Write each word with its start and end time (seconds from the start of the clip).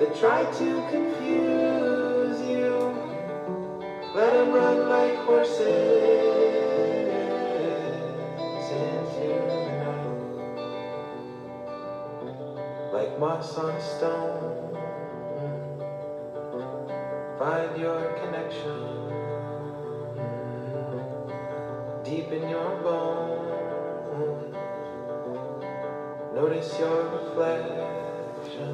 That 0.00 0.16
try 0.18 0.44
to 0.44 0.88
confuse 0.90 2.40
you. 2.48 2.74
Let 4.14 4.32
them 4.32 4.52
run 4.52 4.88
like 4.88 5.14
horses 5.18 5.68
into 8.70 9.38
the 9.46 9.72
night. 9.78 10.12
Like 12.92 13.18
moss 13.18 13.56
on 13.58 13.70
a 13.70 13.80
stone. 13.80 14.76
Find 17.38 17.80
your 17.80 18.12
connection 18.20 18.98
deep 22.04 22.32
in 22.32 22.48
your 22.48 22.76
bones. 22.82 23.27
Notice 26.38 26.78
your 26.78 27.02
reflection. 27.34 28.70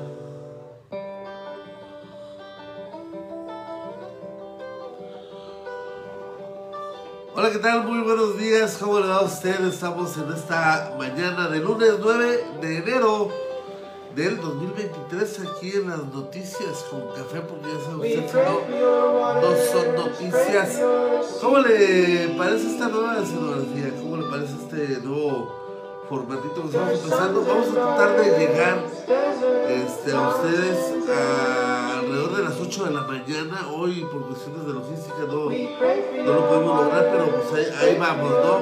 Hola, 7.35 7.51
¿qué 7.51 7.59
tal? 7.61 7.85
Muy 7.85 8.03
buenos 8.03 8.37
días. 8.37 8.77
¿Cómo 8.79 9.01
le 9.01 9.07
va 9.07 9.17
a 9.17 9.23
usted? 9.23 9.65
Estamos 9.65 10.15
en 10.19 10.31
esta 10.35 10.95
mañana 10.99 11.49
de 11.49 11.61
lunes 11.61 11.95
9 12.03 12.45
de 12.61 12.77
enero 12.77 13.31
del 14.15 14.39
2023 14.43 15.41
aquí 15.49 15.73
en 15.75 15.89
las 15.89 16.05
noticias 16.05 16.85
con 16.91 17.09
café 17.15 17.41
porque 17.41 17.69
ya 17.73 17.81
sabe 17.83 17.97
usted 17.97 18.31
que 18.31 18.79
no, 18.79 19.41
no 19.41 19.57
son 19.73 19.95
noticias. 19.95 20.83
¿Cómo 21.41 21.61
le 21.61 22.29
parece 22.37 22.73
esta 22.73 22.89
nueva 22.89 23.23
escenografía? 23.23 23.91
¿Cómo 24.03 24.19
le 24.19 24.29
parece 24.29 24.53
este 24.53 25.01
nuevo 25.01 25.64
formatito 26.15 26.63
que 26.63 26.69
estamos 26.69 26.93
empezando? 26.93 27.45
Vamos 27.45 27.69
a 27.69 27.73
tratar 27.73 28.21
de 28.21 28.39
llegar 28.39 28.85
este, 29.69 30.13
a 30.13 30.29
ustedes 30.29 31.09
alrededor 31.11 32.37
de 32.37 32.43
las 32.45 32.61
8 32.61 32.85
de 32.85 32.91
la 32.93 33.01
mañana. 33.03 33.69
Hoy 33.75 34.07
por 34.13 34.29
cuestiones 34.29 34.65
de 34.65 34.73
logística 34.75 35.19
no, 35.27 35.51
no 36.25 36.33
lo 36.35 36.49
podemos 36.49 36.85
lograr, 36.85 37.11
pero 37.11 37.27
pues 37.51 37.73
ahí, 37.81 37.97
vamos, 37.99 38.31
¿no? 38.31 38.61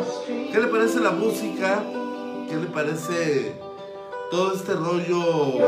¿Qué 0.50 0.61
le 0.61 0.66
parece 0.68 1.00
la 1.00 1.11
música? 1.11 1.82
¿Qué 2.49 2.56
le 2.56 2.66
parece 2.68 3.54
todo 4.30 4.54
este 4.54 4.73
rollo 4.73 5.59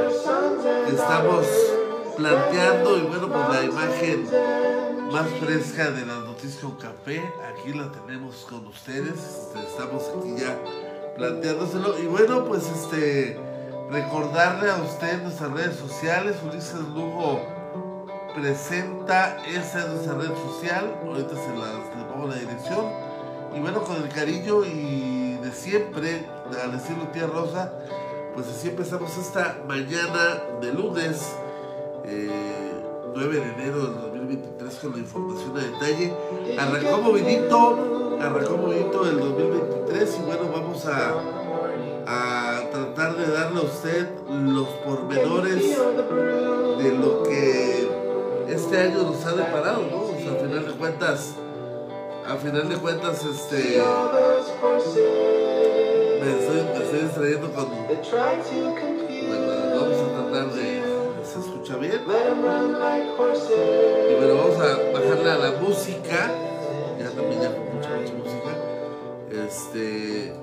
que 0.86 0.94
estamos 0.94 1.46
planteando? 2.16 2.96
Y 2.96 3.02
bueno, 3.02 3.28
pues 3.28 3.48
la 3.50 3.62
imagen 3.62 4.26
más 5.12 5.28
fresca 5.38 5.90
de 5.90 6.06
las 6.06 6.18
noticias 6.20 6.62
con 6.62 6.76
café, 6.76 7.22
aquí 7.52 7.74
la 7.74 7.92
tenemos 7.92 8.46
con 8.48 8.66
ustedes. 8.68 9.50
Estamos 9.54 10.10
aquí 10.16 10.34
ya 10.38 10.58
planteándoselo. 11.16 11.98
Y 11.98 12.06
bueno, 12.06 12.44
pues 12.44 12.68
este 12.70 13.38
recordarle 13.90 14.70
a 14.70 14.76
usted 14.76 15.22
nuestras 15.22 15.52
redes 15.52 15.76
sociales, 15.76 16.36
Ulises 16.44 16.80
Lugo 16.94 17.40
presenta 18.34 19.36
esa 19.46 19.80
es 19.80 19.88
nuestra 19.88 20.14
red 20.14 20.30
social. 20.50 20.96
Ahorita 21.06 21.30
se 21.30 21.56
las 21.56 21.96
le 21.96 22.04
pongo 22.12 22.28
la 22.28 22.36
dirección. 22.36 22.86
Y 23.54 23.60
bueno, 23.60 23.82
con 23.82 24.02
el 24.02 24.08
cariño 24.08 24.64
y 24.64 25.36
de 25.36 25.52
siempre, 25.52 26.26
al 26.62 26.74
estilo 26.74 27.06
tía 27.12 27.26
Rosa, 27.26 27.72
pues 28.34 28.48
así 28.48 28.68
empezamos 28.68 29.16
esta 29.16 29.62
mañana 29.68 30.42
de 30.60 30.72
lunes, 30.72 31.36
eh, 32.04 32.72
9 33.14 33.36
de 33.36 33.52
enero 33.52 33.86
del 33.86 33.94
2023, 33.94 34.74
con 34.74 34.92
la 34.92 34.98
información 34.98 35.56
a 35.56 35.60
detalle. 35.60 36.12
Arrancó 36.58 37.00
movidito, 37.00 38.03
arrancó 38.20 38.56
movidito 38.56 39.08
el 39.08 39.18
2023 39.20 40.18
y 40.18 40.22
bueno, 40.24 40.42
vamos 40.52 40.86
a, 40.86 41.14
a 42.06 42.70
tratar 42.70 43.16
de 43.16 43.32
darle 43.32 43.60
a 43.60 43.64
usted 43.64 44.08
los 44.28 44.68
pormenores 44.84 45.78
de 46.78 46.92
lo 46.98 47.22
que 47.22 47.88
este 48.48 48.78
año 48.78 49.02
nos 49.04 49.24
ha 49.24 49.32
deparado, 49.32 49.82
¿no? 49.90 50.02
O 50.02 50.14
sea, 50.18 50.32
a 50.32 50.36
final 50.36 50.66
de 50.66 50.72
cuentas, 50.72 51.34
a 52.26 52.36
final 52.36 52.68
de 52.68 52.76
cuentas, 52.76 53.24
este, 53.24 53.78
me 56.20 56.30
estoy, 56.30 56.62
me 56.62 56.84
estoy 56.84 57.00
distrayendo 57.00 57.52
con, 57.52 57.68
bueno, 59.28 59.46
vamos 59.80 59.98
a 59.98 60.30
tratar 60.30 60.52
de, 60.54 60.82
¿se 61.24 61.38
escucha 61.40 61.76
bien? 61.76 62.00
Y 64.10 64.14
bueno, 64.14 64.34
vamos 64.36 64.58
a 64.58 64.92
bajarle 64.92 65.30
a 65.30 65.36
la 65.38 65.50
música, 65.60 66.30
ya 66.98 67.10
también 67.10 67.40
ya 67.42 67.63
mucha, 67.88 68.14
música, 68.14 68.56
este, 69.30 70.34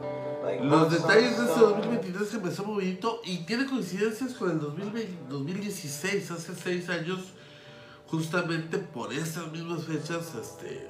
los 0.64 0.92
detalles 0.92 1.38
de 1.38 1.46
este 1.46 1.60
2023 1.60 2.30
que 2.30 2.36
empezó 2.38 2.64
movidito 2.66 3.22
y 3.26 3.38
tiene 3.46 3.66
coincidencias 3.66 4.34
con 4.34 4.52
el 4.52 4.60
2020, 4.60 5.18
2016, 5.30 6.32
hace 6.32 6.56
seis 6.56 6.90
años, 6.90 7.34
justamente 8.08 8.78
por 8.78 9.14
estas 9.14 9.52
mismas 9.52 9.86
fechas, 9.86 10.34
este, 10.36 10.90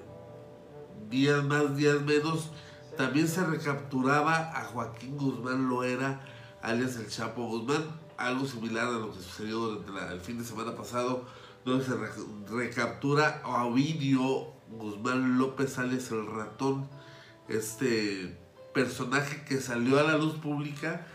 días 1.09 1.43
más, 1.43 1.75
días 1.75 2.01
menos, 2.01 2.49
también 2.97 3.27
se 3.27 3.45
recapturaba 3.45 4.51
a 4.57 4.65
Joaquín 4.65 5.17
Guzmán 5.17 5.69
Loera, 5.69 6.21
alias 6.61 6.95
el 6.97 7.07
Chapo 7.09 7.45
Guzmán, 7.47 7.83
algo 8.17 8.45
similar 8.45 8.87
a 8.87 8.91
lo 8.91 9.11
que 9.11 9.19
sucedió 9.21 9.57
durante 9.59 9.91
la- 9.91 10.11
el 10.13 10.19
fin 10.21 10.37
de 10.37 10.43
semana 10.43 10.75
pasado, 10.75 11.23
donde 11.65 11.85
se 11.85 11.93
re- 11.95 12.09
recaptura 12.49 13.41
a 13.43 13.65
Ovidio 13.65 14.47
Guzmán 14.77 15.37
López, 15.37 15.77
alias 15.77 16.11
el 16.11 16.25
ratón, 16.27 16.87
este 17.47 18.37
personaje 18.73 19.43
que 19.47 19.59
salió 19.59 19.99
a 19.99 20.03
la 20.03 20.17
luz 20.17 20.35
pública 20.35 21.05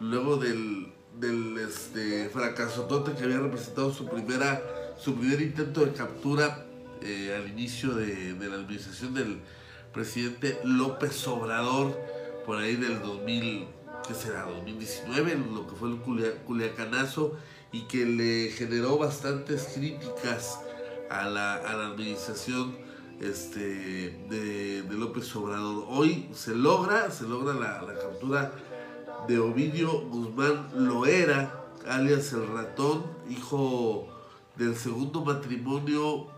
luego 0.00 0.36
del, 0.36 0.92
del 1.18 1.56
este, 1.58 2.28
fracasotote 2.28 3.12
que 3.12 3.24
había 3.24 3.38
representado 3.38 3.92
su 3.92 4.06
primera 4.08 4.62
su 4.98 5.14
primer 5.14 5.40
intento 5.42 5.84
de 5.84 5.92
captura 5.92 6.64
eh, 7.02 7.34
al 7.38 7.48
inicio 7.50 7.94
de, 7.94 8.34
de 8.34 8.48
la 8.48 8.56
administración 8.56 9.14
del 9.14 9.40
presidente 9.92 10.58
López 10.64 11.26
Obrador 11.26 11.98
por 12.44 12.58
ahí 12.58 12.76
del 12.76 13.00
2000 13.02 13.66
¿qué 14.06 14.14
será? 14.14 14.42
2019 14.44 15.38
lo 15.54 15.66
que 15.66 15.74
fue 15.74 15.88
el 15.90 15.96
culia- 16.02 16.34
culiacanazo 16.44 17.36
y 17.72 17.82
que 17.88 18.04
le 18.06 18.50
generó 18.50 18.98
bastantes 18.98 19.70
críticas 19.74 20.60
a 21.10 21.28
la, 21.28 21.54
a 21.56 21.74
la 21.76 21.86
administración 21.88 22.76
este, 23.20 23.60
de, 24.28 24.84
López 24.90 25.34
Obrador. 25.36 25.84
Hoy 25.88 26.28
se 26.32 26.54
logra, 26.54 27.10
se 27.10 27.28
logra 27.28 27.54
la, 27.54 27.94
captura 27.94 28.52
de 29.28 29.38
Ovidio 29.38 30.00
Guzmán 30.08 30.68
Loera, 30.74 31.64
alias 31.86 32.32
el 32.32 32.46
ratón, 32.48 33.04
hijo 33.28 34.08
del 34.56 34.76
segundo 34.76 35.24
matrimonio 35.24 36.28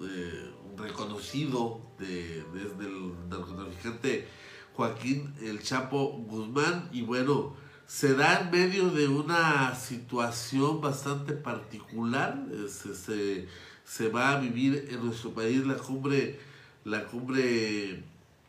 eh, 0.00 0.50
reconocido 0.76 1.80
de, 1.98 2.44
desde 2.52 2.86
el 2.86 3.28
narcotraficante 3.28 4.28
Joaquín 4.74 5.34
El 5.40 5.62
Chapo 5.62 6.24
Guzmán. 6.28 6.88
Y 6.92 7.02
bueno, 7.02 7.54
se 7.86 8.14
da 8.14 8.40
en 8.40 8.50
medio 8.50 8.90
de 8.90 9.08
una 9.08 9.74
situación 9.74 10.80
bastante 10.80 11.32
particular. 11.32 12.44
Se, 12.68 13.48
se 13.88 14.08
va 14.08 14.32
a 14.32 14.40
vivir 14.40 14.86
en 14.90 15.04
nuestro 15.04 15.30
país 15.30 15.66
la 15.66 15.76
cumbre, 15.76 16.38
la 16.84 17.04
cumbre 17.06 18.02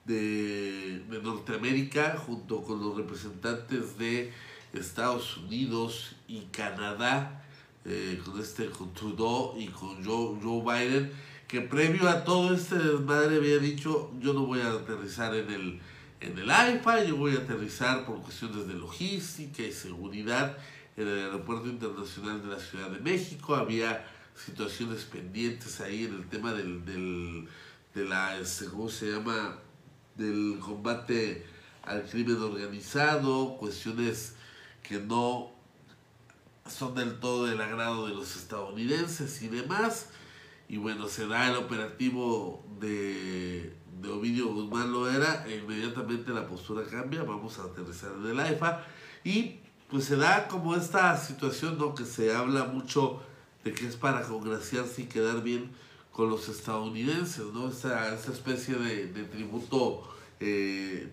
de, 0.06 1.00
de 1.10 1.22
Norteamérica 1.24 2.18
junto 2.18 2.62
con 2.62 2.82
los 2.82 2.98
representantes 2.98 3.98
de 3.98 4.34
Estados 4.74 5.38
Unidos 5.38 6.16
y 6.28 6.42
Canadá, 6.52 7.44
eh, 7.86 8.22
con 8.24 8.40
este 8.40 8.70
con 8.70 8.94
Trudeau 8.94 9.56
y 9.58 9.68
con 9.68 10.04
Joe, 10.04 10.38
Joe 10.44 10.62
Biden, 10.62 11.12
que 11.48 11.62
previo 11.62 12.10
a 12.10 12.26
todo 12.26 12.54
este 12.54 12.76
desmadre 12.76 13.38
había 13.38 13.60
dicho 13.60 14.12
yo 14.20 14.34
no 14.34 14.46
voy 14.46 14.60
a 14.60 14.72
aterrizar 14.72 15.34
en 15.34 15.50
el 15.50 15.80
en 16.20 16.38
el 16.38 16.52
AIFA, 16.52 17.06
yo 17.06 17.16
voy 17.16 17.38
a 17.38 17.40
aterrizar 17.40 18.06
por 18.06 18.22
cuestiones 18.22 18.68
de 18.68 18.74
logística 18.74 19.64
y 19.64 19.72
seguridad 19.72 20.58
en 20.98 21.08
el 21.08 21.20
Aeropuerto 21.20 21.70
Internacional 21.70 22.42
de 22.42 22.50
la 22.50 22.60
Ciudad 22.60 22.90
de 22.90 23.00
México. 23.00 23.56
Había 23.56 24.06
situaciones 24.46 25.04
pendientes 25.04 25.82
ahí 25.82 26.06
en 26.06 26.16
el 26.16 26.30
tema 26.30 26.54
del, 26.54 26.86
del 26.86 27.50
de 27.94 28.06
la, 28.06 28.38
este, 28.38 28.66
¿cómo 28.66 28.90
se 28.90 29.12
llama? 29.12 29.58
Del 30.16 30.60
combate 30.60 31.46
al 31.84 32.04
crimen 32.04 32.42
organizado, 32.42 33.58
cuestiones 33.58 34.36
que 34.84 35.00
no 35.00 35.52
son 36.68 36.94
del 36.94 37.20
todo 37.20 37.46
del 37.46 37.60
agrado 37.62 38.08
de 38.08 38.14
los 38.14 38.36
estadounidenses 38.36 39.42
y 39.42 39.48
demás. 39.48 40.10
Y 40.68 40.78
bueno, 40.78 41.08
se 41.08 41.26
da 41.26 41.50
el 41.50 41.56
operativo 41.56 42.64
de, 42.80 43.76
de 44.02 44.10
Ovidio 44.10 44.54
Guzmán 44.54 44.92
Loera 44.92 45.46
e 45.48 45.58
inmediatamente 45.58 46.32
la 46.32 46.48
postura 46.48 46.86
cambia, 46.86 47.24
vamos 47.24 47.58
a 47.58 47.64
aterrizar 47.64 48.12
en 48.18 48.28
el 48.28 48.40
AIFA 48.40 48.86
y 49.24 49.60
pues 49.90 50.06
se 50.06 50.16
da 50.16 50.48
como 50.48 50.76
esta 50.76 51.18
situación, 51.18 51.80
¿no? 51.80 51.96
Que 51.96 52.06
se 52.06 52.36
habla 52.36 52.66
mucho 52.66 53.24
que 53.74 53.88
es 53.88 53.96
para 53.96 54.24
congraciarse 54.24 55.04
y 55.04 55.06
quedar 55.06 55.44
bien 55.44 55.72
con 56.12 56.30
los 56.30 56.50
estadounidenses, 56.50 57.46
¿no? 57.54 57.70
Esta, 57.70 58.14
esta 58.14 58.32
especie 58.32 58.76
de, 58.76 59.24
tributo 59.26 60.04
eh, 60.40 61.10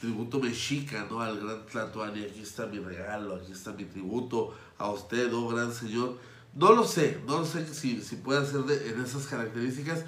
tributo 0.00 0.38
mexica, 0.38 1.06
¿no? 1.10 1.20
Al 1.20 1.40
gran 1.40 1.66
Tlatuani, 1.66 2.22
aquí 2.22 2.40
está 2.40 2.66
mi 2.66 2.78
regalo, 2.78 3.34
aquí 3.36 3.52
está 3.52 3.72
mi 3.72 3.84
tributo 3.84 4.54
a 4.78 4.90
usted, 4.90 5.32
oh 5.34 5.48
gran 5.48 5.72
señor. 5.72 6.18
No 6.54 6.72
lo 6.72 6.84
sé, 6.84 7.20
no 7.26 7.40
lo 7.40 7.44
sé 7.44 7.66
si, 7.74 8.00
si 8.00 8.16
puede 8.16 8.46
ser 8.46 8.60
de, 8.62 8.90
en 8.90 9.02
esas 9.02 9.26
características, 9.26 10.04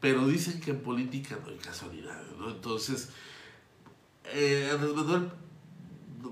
pero 0.00 0.26
dicen 0.26 0.60
que 0.60 0.72
en 0.72 0.80
política 0.80 1.38
no 1.42 1.50
hay 1.50 1.58
casualidades, 1.58 2.36
¿no? 2.38 2.50
Entonces, 2.50 3.08
eh, 4.24 4.68
Andrés 4.72 4.94
Manuel 4.94 5.30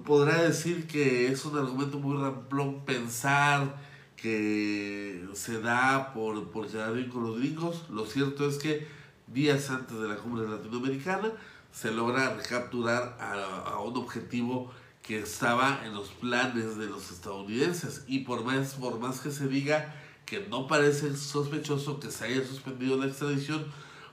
podrá 0.04 0.42
decir 0.42 0.86
que 0.86 1.28
es 1.28 1.44
un 1.44 1.56
argumento 1.56 1.98
muy 1.98 2.20
ramplón 2.20 2.84
pensar 2.84 3.87
que 4.20 5.26
se 5.34 5.60
da 5.60 6.12
por, 6.12 6.50
por 6.50 6.66
quedar 6.66 6.92
bien 6.92 7.08
con 7.08 7.24
los 7.24 7.38
gringos. 7.38 7.84
Lo 7.90 8.04
cierto 8.04 8.48
es 8.48 8.56
que 8.58 8.86
días 9.28 9.70
antes 9.70 9.98
de 9.98 10.08
la 10.08 10.16
cumbre 10.16 10.48
latinoamericana 10.48 11.32
se 11.72 11.92
logra 11.92 12.34
recapturar 12.34 13.16
a, 13.20 13.78
un 13.80 13.96
objetivo 13.96 14.72
que 15.02 15.20
estaba 15.20 15.80
en 15.84 15.94
los 15.94 16.08
planes 16.08 16.76
de 16.76 16.86
los 16.86 17.10
estadounidenses. 17.10 18.04
Y 18.08 18.20
por 18.20 18.44
más, 18.44 18.74
por 18.74 18.98
más 18.98 19.20
que 19.20 19.30
se 19.30 19.46
diga 19.46 19.94
que 20.26 20.46
no 20.48 20.66
parece 20.66 21.16
sospechoso 21.16 22.00
que 22.00 22.10
se 22.10 22.24
haya 22.24 22.44
suspendido 22.44 22.98
la 22.98 23.06
extradición, 23.06 23.66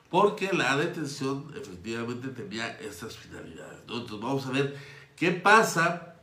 porque 0.09 0.53
la 0.53 0.77
detención 0.77 1.51
efectivamente 1.59 2.29
tenía 2.29 2.69
estas 2.79 3.17
finalidades. 3.17 3.79
Entonces 3.81 4.19
vamos 4.19 4.45
a 4.45 4.51
ver 4.51 4.77
qué 5.15 5.31
pasa. 5.31 6.14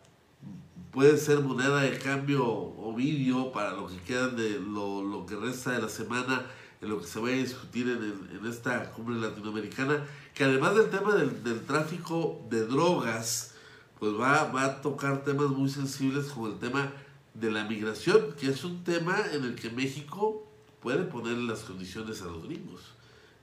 Puede 0.93 1.17
ser 1.17 1.41
moneda 1.41 1.81
de 1.81 1.99
cambio 1.99 2.47
o 2.47 2.95
vídeo 2.95 3.51
para 3.51 3.73
lo 3.73 3.87
que 3.87 3.97
queda 4.03 4.29
de 4.29 4.61
lo, 4.61 5.03
lo 5.03 5.25
que 5.25 5.37
resta 5.37 5.73
de 5.73 5.81
la 5.81 5.89
semana 5.89 6.45
en 6.83 6.91
lo 6.91 7.01
que 7.01 7.07
se 7.07 7.19
vaya 7.19 7.37
a 7.37 7.39
discutir 7.39 7.89
en, 7.89 8.37
en 8.37 8.47
esta 8.47 8.91
cumbre 8.91 9.17
latinoamericana, 9.19 10.05
que 10.35 10.45
además 10.45 10.75
del 10.75 10.91
tema 10.91 11.15
del, 11.15 11.43
del, 11.43 11.65
tráfico 11.65 12.45
de 12.51 12.67
drogas, 12.67 13.55
pues 13.99 14.13
va, 14.13 14.51
va 14.53 14.65
a 14.65 14.81
tocar 14.83 15.25
temas 15.25 15.49
muy 15.49 15.71
sensibles 15.71 16.27
como 16.27 16.49
el 16.49 16.59
tema 16.59 16.93
de 17.33 17.51
la 17.51 17.65
migración, 17.65 18.35
que 18.39 18.51
es 18.51 18.63
un 18.65 18.85
tema 18.85 19.17
en 19.33 19.45
el 19.45 19.55
que 19.55 19.71
México 19.71 20.47
puede 20.83 21.05
poner 21.05 21.39
las 21.39 21.61
condiciones 21.61 22.21
a 22.21 22.27
los 22.27 22.43
gringos. 22.43 22.83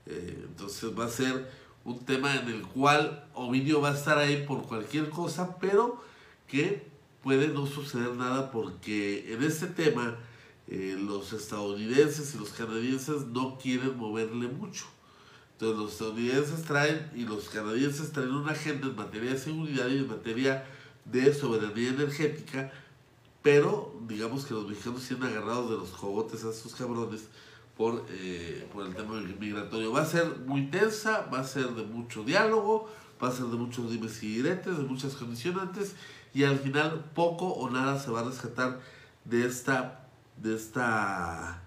Eh, 0.06 0.44
entonces 0.46 0.96
va 0.96 1.06
a 1.06 1.08
ser 1.08 1.50
un 1.84 2.04
tema 2.04 2.36
en 2.36 2.48
el 2.48 2.62
cual 2.62 3.26
Ovidio 3.34 3.80
va 3.80 3.90
a 3.90 3.94
estar 3.94 4.18
ahí 4.18 4.44
por 4.46 4.62
cualquier 4.68 5.08
cosa, 5.08 5.56
pero 5.58 6.00
que 6.46 6.90
puede 7.22 7.48
no 7.48 7.66
suceder 7.66 8.14
nada 8.14 8.50
porque 8.50 9.32
en 9.32 9.42
este 9.42 9.66
tema 9.66 10.16
eh, 10.68 10.96
los 10.98 11.32
estadounidenses 11.32 12.34
y 12.34 12.38
los 12.38 12.50
canadienses 12.50 13.26
no 13.26 13.58
quieren 13.58 13.96
moverle 13.96 14.48
mucho. 14.48 14.86
Entonces 15.52 15.78
los 15.78 15.92
estadounidenses 15.92 16.62
traen 16.62 17.10
y 17.14 17.24
los 17.24 17.48
canadienses 17.48 18.12
traen 18.12 18.30
una 18.30 18.52
agenda 18.52 18.86
en 18.86 18.96
materia 18.96 19.32
de 19.32 19.38
seguridad 19.38 19.88
y 19.88 19.98
en 19.98 20.08
materia 20.08 20.64
de 21.04 21.34
soberanía 21.34 21.90
energética, 21.90 22.72
pero 23.42 23.94
digamos 24.06 24.44
que 24.44 24.54
los 24.54 24.68
mexicanos 24.68 25.06
tienen 25.06 25.28
agarrados 25.28 25.70
de 25.70 25.76
los 25.76 25.90
cogotes 25.90 26.44
a 26.44 26.50
estos 26.50 26.74
cabrones 26.74 27.24
por, 27.76 28.06
eh, 28.10 28.68
por 28.72 28.86
el 28.86 28.94
tema 28.94 29.20
migratorio. 29.20 29.92
Va 29.92 30.02
a 30.02 30.06
ser 30.06 30.26
muy 30.46 30.66
tensa, 30.68 31.28
va 31.32 31.40
a 31.40 31.44
ser 31.44 31.68
de 31.70 31.82
mucho 31.82 32.24
diálogo, 32.24 32.88
va 33.22 33.28
a 33.28 33.32
ser 33.32 33.46
de 33.46 33.56
muchos 33.56 33.90
dimes 33.90 34.22
y 34.22 34.36
diretes, 34.36 34.76
de 34.78 34.84
muchas 34.84 35.14
condicionantes, 35.14 35.94
y 36.32 36.44
al 36.44 36.58
final 36.58 37.04
poco 37.14 37.46
o 37.46 37.70
nada 37.70 37.98
se 37.98 38.10
va 38.10 38.20
a 38.20 38.24
rescatar 38.24 38.80
de 39.24 39.46
esta 39.46 40.08
de 40.36 40.54
esta 40.54 41.62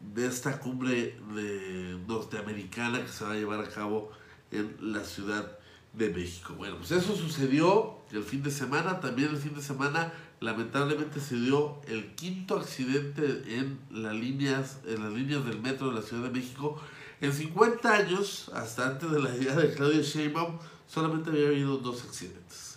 de 0.00 0.26
esta 0.26 0.60
cumbre 0.60 1.18
de 1.34 1.98
norteamericana 2.06 3.02
que 3.02 3.08
se 3.08 3.24
va 3.24 3.32
a 3.32 3.34
llevar 3.34 3.60
a 3.60 3.68
cabo 3.68 4.10
en 4.50 4.76
la 4.80 5.04
Ciudad 5.04 5.58
de 5.92 6.10
México. 6.10 6.54
Bueno, 6.54 6.76
pues 6.76 6.92
eso 6.92 7.16
sucedió 7.16 7.98
el 8.12 8.22
fin 8.22 8.42
de 8.42 8.50
semana, 8.50 9.00
también 9.00 9.30
el 9.30 9.36
fin 9.36 9.54
de 9.54 9.62
semana 9.62 10.12
lamentablemente 10.40 11.20
se 11.20 11.34
dio 11.34 11.80
el 11.88 12.14
quinto 12.14 12.56
accidente 12.56 13.42
en 13.56 13.80
las 13.90 14.14
líneas, 14.14 14.78
en 14.86 15.02
las 15.02 15.12
líneas 15.12 15.44
del 15.44 15.60
metro 15.60 15.88
de 15.88 15.96
la 15.96 16.02
Ciudad 16.02 16.24
de 16.24 16.30
México. 16.30 16.80
En 17.20 17.32
50 17.32 17.92
años, 17.92 18.50
hasta 18.54 18.86
antes 18.86 19.10
de 19.10 19.20
la 19.20 19.30
llegada 19.30 19.62
de 19.62 19.74
Claudia 19.74 20.00
Sheinbaum, 20.00 20.58
solamente 20.86 21.30
había 21.30 21.48
habido 21.48 21.78
dos 21.78 22.04
accidentes 22.04 22.67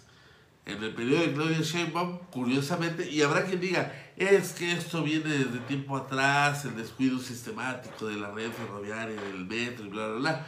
en 0.66 0.84
el 0.84 0.94
periodo 0.94 1.22
de 1.22 1.34
Claudia 1.34 1.62
Sheinbaum, 1.62 2.20
curiosamente, 2.32 3.10
y 3.10 3.22
habrá 3.22 3.46
quien 3.46 3.60
diga, 3.60 3.94
es 4.16 4.54
que 4.54 4.72
esto 4.74 5.04
viene 5.04 5.30
desde 5.30 5.60
tiempo 5.68 5.98
atrás, 5.98 6.66
el 6.66 6.76
descuido 6.76 7.20
sistemático 7.20 8.06
de 8.06 8.16
la 8.16 8.32
red 8.32 8.52
ferroviaria, 8.52 9.20
del 9.20 9.46
metro 9.46 9.86
y 9.86 9.90
bla, 9.90 10.08
bla, 10.08 10.18
bla. 10.18 10.48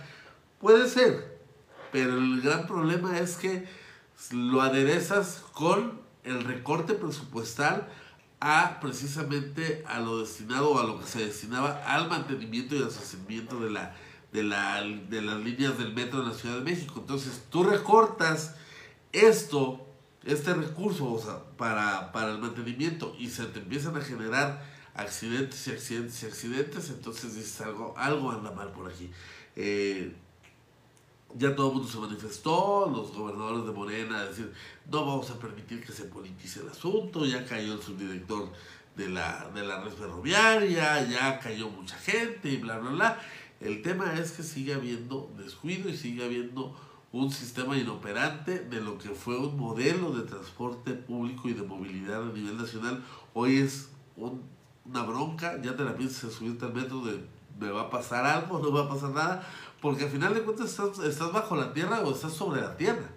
Puede 0.59 0.87
ser, 0.87 1.39
pero 1.91 2.17
el 2.17 2.41
gran 2.41 2.67
problema 2.67 3.19
es 3.19 3.35
que 3.37 3.67
lo 4.31 4.61
aderezas 4.61 5.43
con 5.53 6.01
el 6.23 6.43
recorte 6.43 6.93
presupuestal 6.93 7.89
a 8.39 8.79
precisamente 8.79 9.83
a 9.87 9.99
lo 9.99 10.19
destinado 10.19 10.71
o 10.71 10.79
a 10.79 10.83
lo 10.83 10.99
que 10.99 11.07
se 11.07 11.25
destinaba 11.25 11.83
al 11.85 12.09
mantenimiento 12.09 12.75
y 12.75 12.83
al 12.83 12.91
sostenimiento 12.91 13.59
de, 13.59 13.71
la, 13.71 13.95
de, 14.31 14.43
la, 14.43 14.81
de 14.81 15.21
las 15.21 15.39
líneas 15.39 15.77
del 15.77 15.93
metro 15.93 16.21
en 16.21 16.29
la 16.29 16.33
Ciudad 16.33 16.57
de 16.57 16.61
México. 16.61 16.95
Entonces 16.99 17.43
tú 17.49 17.63
recortas 17.63 18.55
esto 19.11 19.92
este 20.25 20.53
recurso 20.53 21.45
para, 21.57 22.11
para 22.11 22.31
el 22.31 22.39
mantenimiento 22.39 23.15
y 23.19 23.29
se 23.29 23.45
te 23.45 23.59
empiezan 23.59 23.97
a 23.97 24.01
generar 24.01 24.63
accidentes 24.95 25.67
y 25.67 25.71
accidentes 25.71 26.23
y 26.23 26.25
accidentes, 26.27 26.89
entonces 26.89 27.35
dices 27.35 27.61
algo, 27.61 27.93
algo 27.97 28.31
anda 28.31 28.51
mal 28.51 28.71
por 28.71 28.91
aquí. 28.91 29.09
Eh, 29.55 30.13
ya 31.35 31.55
todo 31.55 31.69
el 31.69 31.73
mundo 31.73 31.89
se 31.89 31.97
manifestó, 31.97 32.89
los 32.93 33.11
gobernadores 33.11 33.65
de 33.65 33.71
Morena 33.71 34.25
decir, 34.25 34.53
no 34.89 35.05
vamos 35.05 35.29
a 35.31 35.39
permitir 35.39 35.83
que 35.83 35.91
se 35.91 36.03
politice 36.03 36.61
el 36.61 36.69
asunto, 36.69 37.25
ya 37.25 37.45
cayó 37.45 37.73
el 37.73 37.81
subdirector 37.81 38.49
de 38.95 39.09
la, 39.09 39.49
de 39.53 39.65
la 39.65 39.81
red 39.81 39.91
ferroviaria, 39.91 41.03
ya 41.09 41.39
cayó 41.39 41.69
mucha 41.69 41.97
gente 41.97 42.49
y 42.49 42.57
bla, 42.57 42.77
bla, 42.77 42.91
bla. 42.91 43.21
El 43.59 43.81
tema 43.81 44.13
es 44.19 44.33
que 44.33 44.43
sigue 44.43 44.73
habiendo 44.73 45.31
descuido 45.37 45.89
y 45.89 45.97
sigue 45.97 46.23
habiendo 46.23 46.75
un 47.13 47.31
sistema 47.31 47.77
inoperante 47.77 48.59
de 48.59 48.81
lo 48.81 48.97
que 48.97 49.09
fue 49.09 49.37
un 49.37 49.55
modelo 49.57 50.11
de 50.11 50.23
transporte 50.23 50.93
público 50.93 51.47
y 51.47 51.53
de 51.53 51.61
movilidad 51.61 52.23
a 52.23 52.33
nivel 52.33 52.57
nacional. 52.57 53.03
Hoy 53.33 53.59
es 53.59 53.89
una 54.17 55.03
bronca, 55.03 55.61
ya 55.61 55.77
te 55.77 55.83
la 55.83 55.95
piensas 55.95 56.33
subirte 56.33 56.65
al 56.65 56.73
metro 56.73 57.01
de 57.05 57.23
me 57.59 57.69
va 57.69 57.81
a 57.81 57.89
pasar 57.89 58.25
algo, 58.25 58.59
no 58.63 58.71
va 58.71 58.85
a 58.85 58.89
pasar 58.89 59.11
nada, 59.11 59.47
porque 59.81 60.05
al 60.05 60.09
final 60.09 60.33
de 60.33 60.41
cuentas 60.41 60.71
estás, 60.71 60.99
estás 60.99 61.31
bajo 61.31 61.55
la 61.55 61.71
tierra 61.73 62.01
o 62.01 62.11
estás 62.11 62.33
sobre 62.33 62.61
la 62.61 62.75
tierra. 62.77 63.09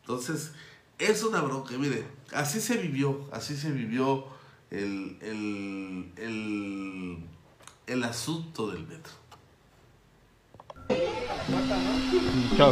Entonces, 0.00 0.52
es 0.98 1.22
una 1.22 1.42
bronca, 1.42 1.76
mire, 1.76 2.06
así 2.32 2.60
se 2.60 2.78
vivió, 2.78 3.28
así 3.32 3.56
se 3.56 3.70
vivió 3.70 4.24
el, 4.70 5.18
el, 5.20 6.12
el, 6.16 7.18
el 7.86 8.04
asunto 8.04 8.70
del 8.70 8.86
metro. 8.86 9.12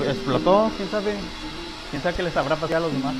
Explotó, 0.08 0.70
quién 0.76 0.90
sabe. 0.90 1.14
Quién 1.90 2.02
sabe 2.02 2.14
qué 2.16 2.22
les 2.22 2.36
habrá 2.36 2.56
pasado 2.56 2.76
a 2.76 2.80
los 2.80 2.92
demás. 2.92 3.14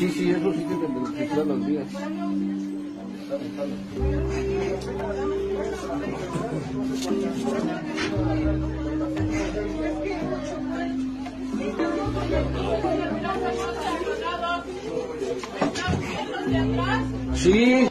Sí, 0.00 0.08
sí, 0.08 0.30
eso 0.30 0.50
sí 0.54 0.64
tiene 0.66 0.86
electricidad 0.86 1.44
las 1.44 1.66
vías. 1.66 1.86
Sí. 17.34 17.90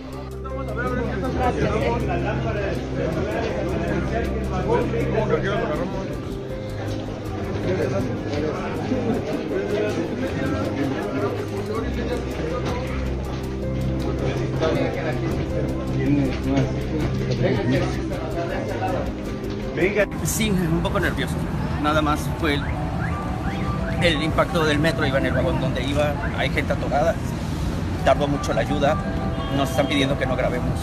Sí, 20.24 20.50
un 20.50 20.82
poco 20.82 21.00
nervioso. 21.00 21.34
Nada 21.84 22.02
más 22.02 22.20
fue 22.40 22.56
el, 22.56 22.64
el 24.02 24.24
impacto 24.24 24.64
del 24.64 24.80
metro, 24.80 25.06
iba 25.06 25.18
en 25.18 25.26
el 25.26 25.34
vagón 25.34 25.60
donde 25.60 25.84
iba, 25.84 26.14
hay 26.38 26.50
gente 26.50 26.72
atorada, 26.74 27.16
tardó 28.06 28.28
mucho 28.28 28.54
la 28.54 28.62
ayuda, 28.62 28.96
nos 29.58 29.70
están 29.70 29.88
pidiendo 29.88 30.18
que 30.18 30.26
no 30.26 30.36
grabemos, 30.36 30.80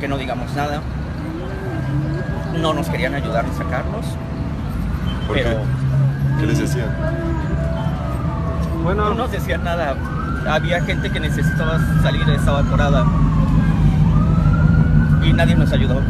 que 0.00 0.08
no 0.08 0.18
digamos 0.18 0.52
nada. 0.54 0.80
No 2.60 2.72
nos 2.72 2.88
querían 2.88 3.14
ayudar 3.14 3.44
a 3.44 3.52
sacarnos, 3.56 4.06
¿Por 5.26 5.36
pero 5.36 5.50
qué? 5.50 5.56
¿Qué 6.40 6.46
les 6.46 6.58
decían? 6.58 6.88
no 8.82 9.14
nos 9.14 9.30
decían 9.30 9.62
nada. 9.62 9.94
Había 10.48 10.80
gente 10.82 11.10
que 11.10 11.20
necesitaba 11.20 11.78
salir, 12.02 12.28
estaba 12.30 12.60
atorada 12.60 13.04
y 15.22 15.32
nadie 15.32 15.54
nos 15.56 15.72
ayudó. 15.72 16.00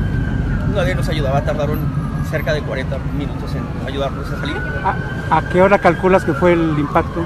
Nadie 0.74 0.94
nos 0.94 1.08
ayudaba, 1.08 1.40
tardaron 1.40 2.05
cerca 2.30 2.52
de 2.52 2.62
40 2.62 2.98
minutos 3.16 3.50
en 3.54 3.86
ayudarnos 3.86 4.30
a 4.30 4.40
salir. 4.40 4.56
¿A, 4.84 5.36
a 5.36 5.48
qué 5.48 5.62
hora 5.62 5.78
calculas 5.78 6.24
que 6.24 6.32
fue 6.34 6.52
el 6.52 6.78
impacto? 6.78 7.24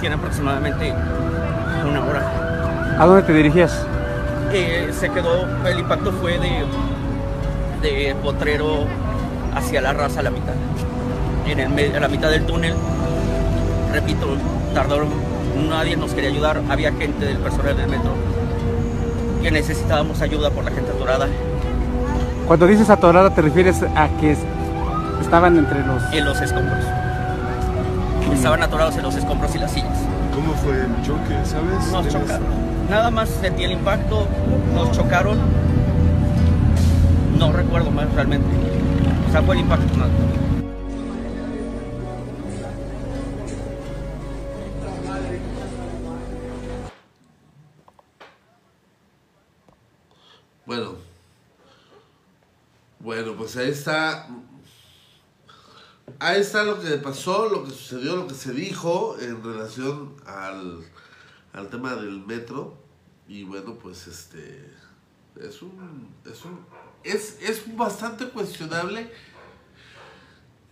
Tiene 0.00 0.14
aproximadamente 0.16 0.94
una 1.88 2.04
hora. 2.04 2.96
¿A 2.98 3.06
dónde 3.06 3.22
te 3.22 3.32
dirigías? 3.32 3.86
Eh, 4.52 4.90
se 4.92 5.10
quedó, 5.10 5.46
el 5.66 5.78
impacto 5.78 6.12
fue 6.12 6.38
de, 6.38 6.64
de 7.82 8.14
Potrero 8.16 8.86
hacia 9.54 9.80
la 9.80 9.92
raza 9.92 10.20
a 10.20 10.22
la 10.24 10.30
mitad. 10.30 10.54
En, 11.46 11.78
el, 11.78 11.96
a 11.96 12.00
la 12.00 12.08
mitad 12.08 12.30
del 12.30 12.46
túnel, 12.46 12.74
repito, 13.92 14.36
tardaron, 14.74 15.08
nadie 15.68 15.96
nos 15.96 16.12
quería 16.12 16.30
ayudar, 16.30 16.60
había 16.68 16.92
gente 16.92 17.24
del 17.24 17.38
personal 17.38 17.76
del 17.76 17.88
metro 17.88 18.12
que 19.42 19.50
necesitábamos 19.50 20.20
ayuda 20.20 20.50
por 20.50 20.64
la 20.64 20.70
gente 20.70 20.90
atorada 20.90 21.26
Cuando 22.50 22.66
dices 22.66 22.90
atorada, 22.90 23.30
¿te 23.30 23.42
refieres 23.42 23.80
a 23.94 24.08
que 24.20 24.32
es- 24.32 24.40
estaban 25.20 25.56
entre 25.56 25.86
los... 25.86 26.02
en 26.12 26.24
los 26.24 26.40
escombros. 26.40 26.84
Estaban 28.34 28.60
atorados 28.64 28.96
en 28.96 29.04
los 29.04 29.14
escombros 29.14 29.54
y 29.54 29.58
las 29.58 29.70
sillas. 29.70 29.96
¿Cómo 30.34 30.52
fue 30.54 30.72
el 30.72 31.00
choque? 31.06 31.32
¿Sabes? 31.44 31.92
Nos 31.92 32.08
¿Tienes- 32.08 32.12
chocaron. 32.12 32.46
Nada 32.90 33.08
más 33.12 33.28
sentí 33.28 33.62
el 33.62 33.70
impacto, 33.70 34.26
nos 34.74 34.90
chocaron. 34.90 35.38
No 37.38 37.52
recuerdo 37.52 37.92
más 37.92 38.12
realmente. 38.16 38.48
O 39.28 39.30
sea, 39.30 39.42
fue 39.42 39.54
el 39.54 39.60
impacto. 39.60 39.96
nada. 39.96 40.10
Pues 53.52 53.64
ahí 53.66 53.72
está. 53.72 54.28
Ahí 56.20 56.40
está 56.40 56.62
lo 56.62 56.80
que 56.80 56.90
pasó, 56.98 57.48
lo 57.48 57.64
que 57.64 57.70
sucedió, 57.70 58.14
lo 58.14 58.28
que 58.28 58.34
se 58.34 58.52
dijo 58.52 59.16
en 59.18 59.42
relación 59.42 60.14
al, 60.24 60.84
al 61.52 61.68
tema 61.68 61.96
del 61.96 62.24
metro. 62.24 62.78
Y 63.26 63.42
bueno, 63.42 63.74
pues 63.74 64.06
este. 64.06 64.72
Es 65.40 65.62
un. 65.62 66.14
Es 66.24 66.44
un. 66.44 66.60
Es, 67.02 67.38
es 67.40 67.76
bastante 67.76 68.28
cuestionable 68.28 69.10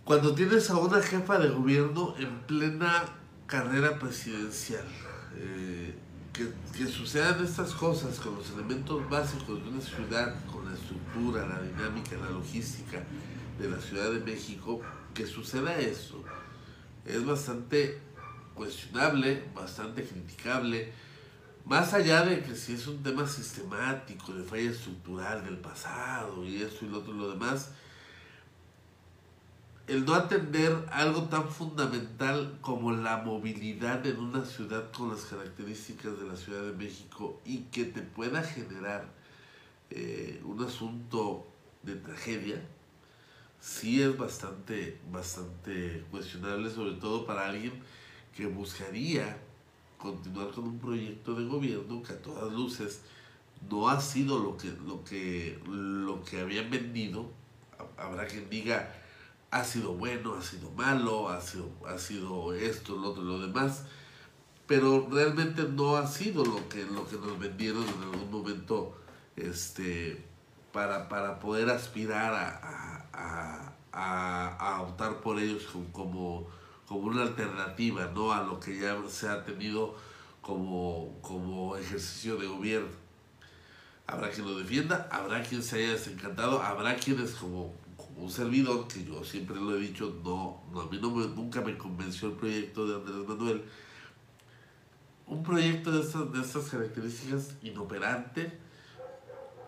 cuando 0.05 0.33
tienes 0.35 0.71
a 0.71 0.77
una 0.77 1.03
jefa 1.03 1.39
de 1.39 1.49
gobierno 1.49 2.15
en 2.17 2.39
plena 2.43 3.07
carrera 3.49 3.99
presidencial. 3.99 4.87
Eh, 5.35 5.97
que, 6.33 6.53
que 6.77 6.87
sucedan 6.87 7.45
estas 7.45 7.73
cosas 7.73 8.21
con 8.21 8.37
los 8.37 8.51
elementos 8.53 9.09
básicos 9.11 9.61
de 9.65 9.69
una 9.69 9.81
ciudad, 9.81 10.37
estructura, 11.19 11.47
la 11.47 11.61
dinámica, 11.61 12.17
la 12.17 12.31
logística 12.31 13.03
de 13.59 13.69
la 13.69 13.81
Ciudad 13.81 14.11
de 14.11 14.21
México, 14.21 14.81
que 15.15 15.27
suceda 15.27 15.77
eso 15.79 16.23
es 17.05 17.25
bastante 17.25 18.01
cuestionable, 18.55 19.45
bastante 19.55 20.05
criticable, 20.05 20.93
más 21.65 21.93
allá 21.95 22.23
de 22.23 22.43
que 22.43 22.55
si 22.55 22.75
es 22.75 22.87
un 22.87 23.03
tema 23.03 23.27
sistemático, 23.27 24.33
de 24.33 24.45
falla 24.45 24.71
estructural 24.71 25.45
del 25.45 25.59
pasado 25.59 26.45
y 26.45 26.63
esto 26.63 26.85
y 26.85 26.89
lo 26.89 26.99
otro 26.99 27.15
y 27.15 27.19
lo 27.19 27.31
demás, 27.31 27.73
el 29.87 30.05
no 30.05 30.15
atender 30.15 30.85
algo 30.93 31.25
tan 31.25 31.49
fundamental 31.49 32.59
como 32.61 32.93
la 32.93 33.19
movilidad 33.19 34.07
en 34.07 34.19
una 34.19 34.45
ciudad 34.45 34.91
con 34.93 35.11
las 35.11 35.23
características 35.23 36.19
de 36.21 36.29
la 36.29 36.37
Ciudad 36.37 36.63
de 36.63 36.73
México 36.73 37.41
y 37.47 37.63
que 37.73 37.85
te 37.85 38.03
pueda 38.03 38.43
generar 38.43 39.18
eh, 39.91 40.41
un 40.45 40.63
asunto 40.63 41.47
de 41.83 41.97
tragedia, 41.97 42.63
sí 43.61 44.03
es 44.03 44.17
bastante, 44.17 45.01
bastante 45.11 46.05
cuestionable, 46.11 46.71
sobre 46.71 46.93
todo 46.93 47.27
para 47.27 47.49
alguien 47.49 47.73
que 48.37 48.47
buscaría 48.47 49.39
continuar 49.99 50.51
con 50.53 50.65
un 50.65 50.79
proyecto 50.79 51.35
de 51.35 51.45
gobierno 51.47 52.03
que 52.03 52.13
a 52.13 52.23
todas 52.23 52.53
luces 52.53 53.01
no 53.69 53.89
ha 53.89 54.01
sido 54.01 54.39
lo 54.39 54.57
que, 54.57 54.73
lo 54.87 55.03
que, 55.05 55.61
lo 55.67 56.23
que 56.23 56.41
habían 56.41 56.71
vendido. 56.71 57.31
Habrá 57.97 58.27
quien 58.27 58.49
diga, 58.49 58.95
ha 59.51 59.65
sido 59.65 59.95
bueno, 59.95 60.35
ha 60.35 60.43
sido 60.43 60.71
malo, 60.73 61.29
ha 61.29 61.41
sido, 61.41 61.71
ha 61.87 61.99
sido 61.99 62.53
esto, 62.55 62.97
lo 62.97 63.11
otro, 63.11 63.23
lo 63.23 63.41
demás, 63.41 63.85
pero 64.67 65.09
realmente 65.11 65.65
no 65.65 65.97
ha 65.97 66.07
sido 66.07 66.45
lo 66.45 66.69
que, 66.69 66.85
lo 66.85 67.09
que 67.09 67.17
nos 67.17 67.39
vendieron 67.39 67.83
en 67.83 68.03
algún 68.03 68.31
momento 68.31 68.95
este, 69.43 70.25
para, 70.73 71.09
para 71.09 71.39
poder 71.41 71.69
aspirar 71.71 72.33
a, 72.35 73.09
a, 73.13 73.73
a, 73.93 74.57
a 74.77 74.83
optar 74.83 75.21
por 75.21 75.39
ellos 75.39 75.65
como, 75.73 75.93
como, 75.93 76.47
como 76.87 77.01
una 77.01 77.23
alternativa 77.23 78.11
¿no? 78.15 78.33
a 78.33 78.43
lo 78.43 78.61
que 78.61 78.79
ya 78.79 78.97
se 79.09 79.29
ha 79.29 79.45
tenido 79.45 79.97
como, 80.43 81.19
como 81.23 81.77
ejercicio 81.77 82.37
de 82.37 82.47
gobierno. 82.47 82.89
Habrá 84.07 84.31
quien 84.31 84.47
lo 84.47 84.57
defienda, 84.59 85.07
habrá 85.11 85.43
quien 85.43 85.63
se 85.63 85.77
haya 85.77 85.93
desencantado, 85.93 86.63
habrá 86.63 86.97
quienes 86.97 87.33
como, 87.33 87.75
como 87.97 88.23
un 88.25 88.31
servidor, 88.31 88.89
que 88.89 89.05
yo 89.05 89.23
siempre 89.23 89.57
lo 89.57 89.77
he 89.77 89.81
dicho, 89.81 90.19
no, 90.25 90.63
no 90.73 90.81
a 90.81 90.87
mí 90.87 90.99
no 91.01 91.11
me- 91.11 91.27
nunca 91.27 91.61
me 91.61 91.77
convenció 91.77 92.29
el 92.29 92.35
proyecto 92.37 92.87
de 92.87 92.95
Andrés 92.97 93.29
Manuel. 93.29 93.65
Un 95.27 95.43
proyecto 95.43 95.91
de 95.93 96.01
estas, 96.01 96.33
de 96.33 96.41
estas 96.41 96.65
características 96.71 97.57
inoperante, 97.63 98.59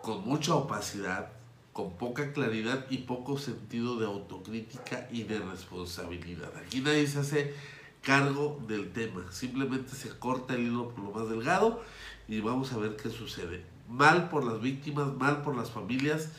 con 0.01 0.25
mucha 0.25 0.55
opacidad, 0.55 1.29
con 1.73 1.93
poca 1.97 2.33
claridad 2.33 2.85
y 2.89 2.99
poco 2.99 3.37
sentido 3.37 3.97
de 3.97 4.05
autocrítica 4.05 5.07
y 5.11 5.23
de 5.23 5.39
responsabilidad. 5.39 6.51
Aquí 6.65 6.81
nadie 6.81 7.07
se 7.07 7.19
hace 7.19 7.53
cargo 8.01 8.59
del 8.67 8.91
tema, 8.91 9.31
simplemente 9.31 9.95
se 9.95 10.09
corta 10.17 10.55
el 10.55 10.61
hilo 10.67 10.89
por 10.89 11.03
lo 11.05 11.11
más 11.11 11.29
delgado 11.29 11.81
y 12.27 12.39
vamos 12.41 12.73
a 12.73 12.77
ver 12.77 12.95
qué 12.97 13.09
sucede. 13.09 13.63
Mal 13.87 14.29
por 14.29 14.43
las 14.43 14.59
víctimas, 14.61 15.13
mal 15.13 15.43
por 15.43 15.55
las 15.55 15.69
familias, 15.71 16.29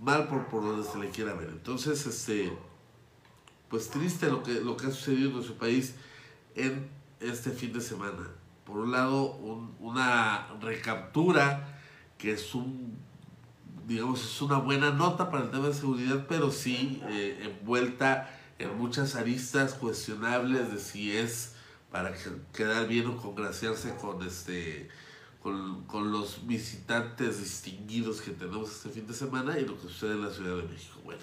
mal 0.00 0.28
por, 0.28 0.46
por 0.48 0.62
donde 0.62 0.86
se 0.88 0.98
le 0.98 1.08
quiera 1.10 1.32
ver. 1.34 1.48
Entonces, 1.48 2.06
este, 2.06 2.52
pues 3.68 3.88
triste 3.90 4.28
lo 4.28 4.42
que, 4.42 4.60
lo 4.60 4.76
que 4.76 4.86
ha 4.86 4.90
sucedido 4.90 5.28
en 5.28 5.34
nuestro 5.36 5.54
país 5.56 5.94
en 6.54 6.88
este 7.20 7.50
fin 7.50 7.72
de 7.72 7.80
semana. 7.80 8.28
Por 8.64 8.78
un 8.78 8.92
lado, 8.92 9.32
un- 9.36 9.74
una 9.80 10.46
recaptura 10.60 11.77
que 12.18 12.32
es 12.32 12.54
un, 12.54 12.96
digamos, 13.86 14.22
es 14.22 14.42
una 14.42 14.58
buena 14.58 14.90
nota 14.90 15.30
para 15.30 15.44
el 15.44 15.50
tema 15.50 15.68
de 15.68 15.74
seguridad, 15.74 16.26
pero 16.28 16.50
sí 16.50 17.00
eh, 17.08 17.38
envuelta 17.60 18.28
en 18.58 18.76
muchas 18.76 19.14
aristas 19.14 19.74
cuestionables 19.74 20.72
de 20.72 20.78
si 20.78 21.16
es 21.16 21.54
para 21.90 22.12
que- 22.12 22.30
quedar 22.52 22.86
bien 22.88 23.06
o 23.06 23.16
congraciarse 23.16 23.94
con 23.96 24.22
este 24.26 24.88
con, 25.42 25.84
con 25.84 26.10
los 26.10 26.46
visitantes 26.48 27.38
distinguidos 27.38 28.20
que 28.20 28.32
tenemos 28.32 28.70
este 28.72 28.88
fin 28.90 29.06
de 29.06 29.14
semana 29.14 29.56
y 29.58 29.64
lo 29.64 29.76
que 29.76 29.82
sucede 29.82 30.12
en 30.14 30.22
la 30.24 30.30
Ciudad 30.30 30.56
de 30.56 30.64
México. 30.64 30.98
Bueno, 31.04 31.22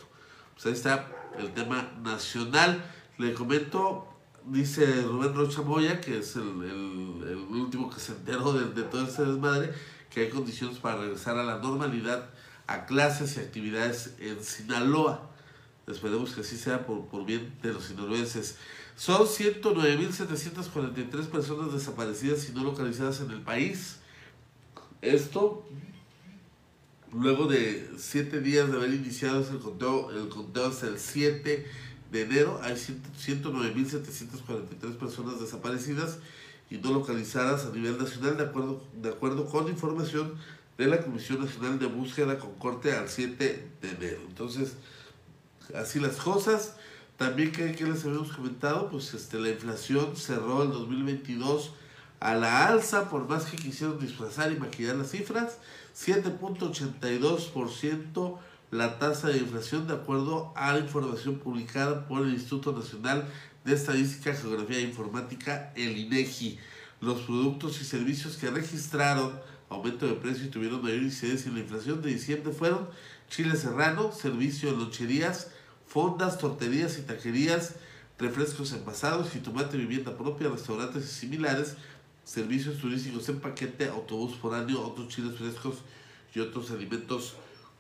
pues 0.54 0.66
ahí 0.68 0.72
está 0.72 1.06
el 1.38 1.54
tema 1.54 1.92
nacional. 2.02 2.82
Le 3.18 3.34
comento, 3.34 4.08
dice 4.46 5.04
Rubén 5.04 5.36
Rocha 5.36 5.62
Moya, 5.62 6.00
que 6.00 6.20
es 6.20 6.38
el, 6.38 6.44
el- 6.64 7.28
el 7.28 7.36
último 7.52 7.90
que 7.90 8.00
se 8.00 8.14
enteró 8.14 8.54
de, 8.54 8.72
de 8.74 8.84
todo 8.84 9.04
este 9.04 9.26
desmadre, 9.26 9.74
que 10.16 10.22
hay 10.22 10.30
condiciones 10.30 10.80
para 10.80 11.02
regresar 11.02 11.38
a 11.38 11.44
la 11.44 11.60
normalidad 11.60 12.30
a 12.68 12.86
clases 12.86 13.36
y 13.36 13.42
actividades 13.42 14.14
en 14.20 14.42
Sinaloa. 14.42 15.30
Esperemos 15.88 16.32
que 16.32 16.40
así 16.40 16.58
sea 16.58 16.86
por, 16.86 17.08
por 17.08 17.26
bien 17.26 17.54
de 17.62 17.74
los 17.74 17.84
sinaloenses. 17.84 18.56
Son 18.96 19.28
109.743 19.28 21.26
personas 21.26 21.74
desaparecidas 21.74 22.48
y 22.48 22.54
no 22.54 22.64
localizadas 22.64 23.20
en 23.20 23.32
el 23.32 23.42
país. 23.42 23.98
Esto 25.02 25.68
luego 27.12 27.48
de 27.48 27.92
siete 27.98 28.40
días 28.40 28.72
de 28.72 28.78
haber 28.78 28.94
iniciado 28.94 29.46
el 29.52 29.60
conteo, 29.60 30.12
el 30.12 30.30
conteo 30.30 30.68
hasta 30.68 30.88
el 30.88 30.98
7 30.98 31.68
de 32.14 32.22
enero, 32.22 32.62
hay 32.64 32.76
109.743 32.76 34.98
personas 34.98 35.42
desaparecidas 35.42 36.20
y 36.70 36.78
no 36.78 36.92
localizadas 36.92 37.66
a 37.66 37.72
nivel 37.72 37.98
nacional, 37.98 38.38
de 38.38 38.44
acuerdo, 38.44 38.84
de 39.02 39.10
acuerdo 39.10 39.46
con 39.46 39.68
información 39.68 40.36
de 40.78 40.88
la 40.88 41.02
Comisión 41.02 41.44
Nacional 41.44 41.80
de 41.80 41.88
Búsqueda 41.88 42.40
con 42.40 42.54
corte 42.56 42.94
al 42.94 43.08
7 43.08 43.68
de 43.82 43.90
enero. 43.90 44.22
Entonces, 44.28 44.76
así 45.74 46.00
las 46.00 46.18
cosas. 46.18 46.76
También 47.18 47.52
que, 47.54 47.72
que 47.74 47.86
les 47.86 48.04
habíamos 48.04 48.34
comentado, 48.34 48.90
pues 48.90 49.14
este, 49.14 49.40
la 49.40 49.48
inflación 49.50 50.18
cerró 50.18 50.64
el 50.64 50.72
2022 50.72 51.72
a 52.20 52.36
la 52.36 52.68
alza, 52.68 53.10
por 53.10 53.30
más 53.30 53.46
que 53.46 53.56
quisieron 53.56 53.98
disfrazar 54.00 54.52
y 54.52 54.58
maquillar 54.58 54.98
las 54.98 55.12
cifras, 55.12 55.60
7.82% 55.96 58.38
la 58.72 59.00
tasa 59.00 59.30
de 59.30 59.38
inflación 59.38 59.88
de 59.88 59.94
acuerdo 59.94 60.52
a 60.56 60.74
la 60.74 60.80
información 60.80 61.40
publicada 61.40 62.06
por 62.08 62.24
el 62.24 62.34
Instituto 62.34 62.74
Nacional 62.74 63.30
de 63.66 63.74
Estadística, 63.74 64.34
Geografía 64.34 64.78
e 64.78 64.84
Informática, 64.84 65.74
el 65.76 65.98
INEGI. 65.98 66.60
Los 67.02 67.22
productos 67.22 67.82
y 67.82 67.84
servicios 67.84 68.38
que 68.38 68.50
registraron 68.50 69.40
aumento 69.70 70.06
de 70.06 70.14
precio 70.14 70.46
y 70.46 70.50
tuvieron 70.50 70.82
mayor 70.82 71.02
incidencia 71.02 71.50
en 71.50 71.56
la 71.56 71.62
inflación 71.62 72.02
de 72.02 72.12
diciembre 72.12 72.54
fueron 72.54 72.88
chile 73.30 73.56
serrano, 73.56 74.12
servicio 74.12 74.72
de 74.72 74.78
loncherías, 74.78 75.48
fondas, 75.88 76.38
torterías 76.38 76.98
y 77.00 77.02
taquerías, 77.02 77.76
refrescos 78.20 78.72
envasados, 78.72 79.30
tomate 79.44 79.78
vivienda 79.78 80.16
propia, 80.16 80.50
restaurantes 80.50 81.04
y 81.04 81.08
similares, 81.08 81.76
servicios 82.24 82.80
turísticos 82.80 83.28
en 83.30 83.40
paquete, 83.40 83.90
autobús 83.90 84.38
año, 84.54 84.80
otros 84.80 85.10
chiles 85.10 85.38
frescos 85.38 85.78
y 86.34 86.40
otros 86.40 86.72
alimentos 86.72 87.36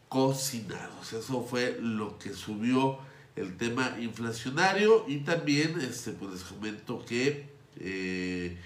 cocinados. 0.10 1.13
Eso 1.13 1.43
fue 1.43 1.78
lo 1.82 2.17
que 2.17 2.34
subió 2.34 3.00
el 3.36 3.58
tema 3.58 3.98
inflacionario 4.00 5.06
y 5.08 5.17
también 5.17 5.80
este, 5.82 6.12
pues 6.12 6.32
les 6.32 6.43
comento 6.43 7.04
que 7.06 7.50
eh, 7.80 8.58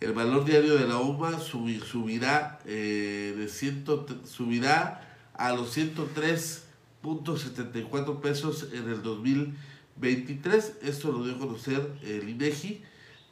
el 0.00 0.12
valor 0.12 0.44
diario 0.44 0.76
de 0.76 0.86
la 0.86 0.98
UMA 0.98 1.40
subirá, 1.40 2.60
eh, 2.64 3.34
de 3.36 3.48
ciento, 3.48 4.06
subirá 4.24 5.16
a 5.34 5.52
los 5.52 5.76
103.74 5.76 8.20
pesos 8.20 8.68
en 8.72 8.88
el 8.88 9.02
2023. 9.02 10.74
Esto 10.82 11.10
lo 11.12 11.24
dio 11.24 11.34
a 11.36 11.38
conocer 11.38 11.92
el 12.02 12.28
INEGI. 12.28 12.82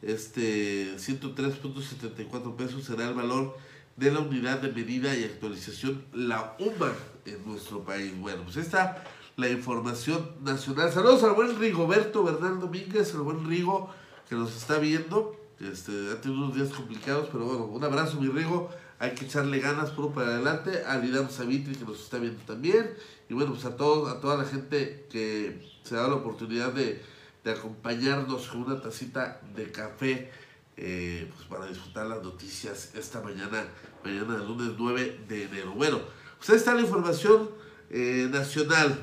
Este 0.02 0.96
103.74 0.96 2.56
pesos 2.56 2.84
será 2.84 3.08
el 3.08 3.14
valor 3.14 3.56
de 3.96 4.12
la 4.12 4.20
unidad 4.20 4.60
de 4.60 4.70
medida 4.70 5.16
y 5.16 5.24
actualización, 5.24 6.04
la 6.12 6.54
UMA, 6.58 6.92
en 7.24 7.42
nuestro 7.46 7.82
país. 7.84 8.12
Bueno, 8.18 8.42
pues 8.44 8.56
esta 8.56 9.02
la 9.36 9.48
información 9.50 10.30
nacional. 10.42 10.90
Saludos 10.92 11.22
al 11.22 11.34
buen 11.34 11.58
Rigoberto 11.58 12.24
Bernal 12.24 12.58
Domínguez, 12.58 13.12
el 13.14 13.20
buen 13.20 13.46
Rigo 13.46 13.90
que 14.28 14.34
nos 14.34 14.56
está 14.56 14.78
viendo. 14.78 15.36
Este, 15.60 16.10
ha 16.10 16.20
tenido 16.20 16.44
unos 16.44 16.56
días 16.56 16.70
complicados, 16.70 17.28
pero 17.30 17.44
bueno, 17.44 17.64
un 17.66 17.84
abrazo, 17.84 18.20
mi 18.20 18.28
Rigo. 18.28 18.70
Hay 18.98 19.14
que 19.14 19.26
echarle 19.26 19.58
ganas 19.60 19.90
puro 19.90 20.10
para 20.10 20.28
adelante. 20.28 20.84
A 20.86 20.96
Lidam 20.96 21.28
Savitri 21.28 21.74
que 21.74 21.84
nos 21.84 22.00
está 22.00 22.18
viendo 22.18 22.42
también. 22.44 22.94
Y 23.28 23.34
bueno, 23.34 23.52
pues 23.52 23.66
a 23.66 23.76
todos, 23.76 24.10
a 24.10 24.20
toda 24.20 24.38
la 24.38 24.44
gente 24.44 25.06
que 25.10 25.60
se 25.82 25.94
da 25.96 26.08
la 26.08 26.14
oportunidad 26.14 26.72
de, 26.72 27.02
de 27.44 27.50
acompañarnos 27.50 28.48
con 28.48 28.62
una 28.62 28.80
tacita 28.80 29.40
de 29.54 29.70
café 29.70 30.30
eh, 30.78 31.30
pues 31.34 31.46
para 31.48 31.66
disfrutar 31.66 32.06
las 32.06 32.22
noticias 32.22 32.94
esta 32.94 33.22
mañana, 33.22 33.66
mañana 34.04 34.36
del 34.36 34.46
lunes 34.46 34.72
9 34.78 35.20
de 35.28 35.44
enero. 35.44 35.72
Bueno, 35.72 36.00
pues 36.38 36.50
está 36.50 36.74
la 36.74 36.80
información 36.80 37.50
eh, 37.90 38.28
nacional. 38.30 38.98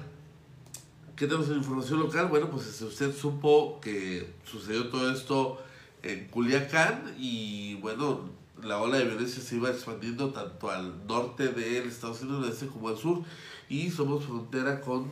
¿Qué 1.15 1.28
tenemos 1.28 1.47
en 1.49 1.58
información 1.58 1.99
local? 1.99 2.28
Bueno, 2.28 2.49
pues 2.49 2.65
este, 2.65 2.86
usted 2.86 3.15
supo 3.15 3.80
que 3.80 4.34
sucedió 4.45 4.89
todo 4.89 5.12
esto 5.12 5.62
en 6.02 6.28
Culiacán 6.28 7.13
y 7.19 7.76
bueno, 7.76 8.21
la 8.63 8.82
ola 8.82 8.97
de 8.97 9.06
violencia 9.06 9.43
se 9.43 9.58
iba 9.58 9.69
expandiendo 9.69 10.32
tanto 10.32 10.71
al 10.71 11.06
norte 11.06 11.49
del 11.49 11.88
Estados 11.88 12.23
Unidos 12.23 12.63
como 12.73 12.89
al 12.89 12.97
sur 12.97 13.21
y 13.69 13.91
somos 13.91 14.26
frontera 14.26 14.82
con 14.82 15.12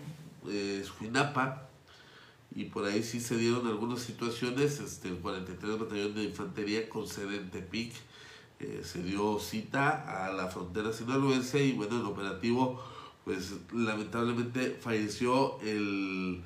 eh, 0.49 0.83
y 2.55 2.65
por 2.65 2.85
ahí 2.85 3.03
sí 3.03 3.19
se 3.19 3.37
dieron 3.37 3.67
algunas 3.67 4.01
situaciones, 4.01 4.79
este, 4.79 5.09
el 5.09 5.17
43 5.17 5.79
Batallón 5.79 6.15
de 6.15 6.23
Infantería 6.23 6.89
con 6.89 7.07
sede 7.07 7.37
en 7.37 7.51
Tepic 7.51 7.93
eh, 8.59 8.81
se 8.83 9.03
dio 9.03 9.37
cita 9.37 10.25
a 10.25 10.33
la 10.33 10.47
frontera 10.47 10.91
sinaloense 10.91 11.63
y 11.63 11.73
bueno, 11.73 11.99
el 11.99 12.05
operativo 12.07 12.83
pues 13.25 13.53
lamentablemente 13.73 14.77
falleció 14.79 15.60
el, 15.62 16.41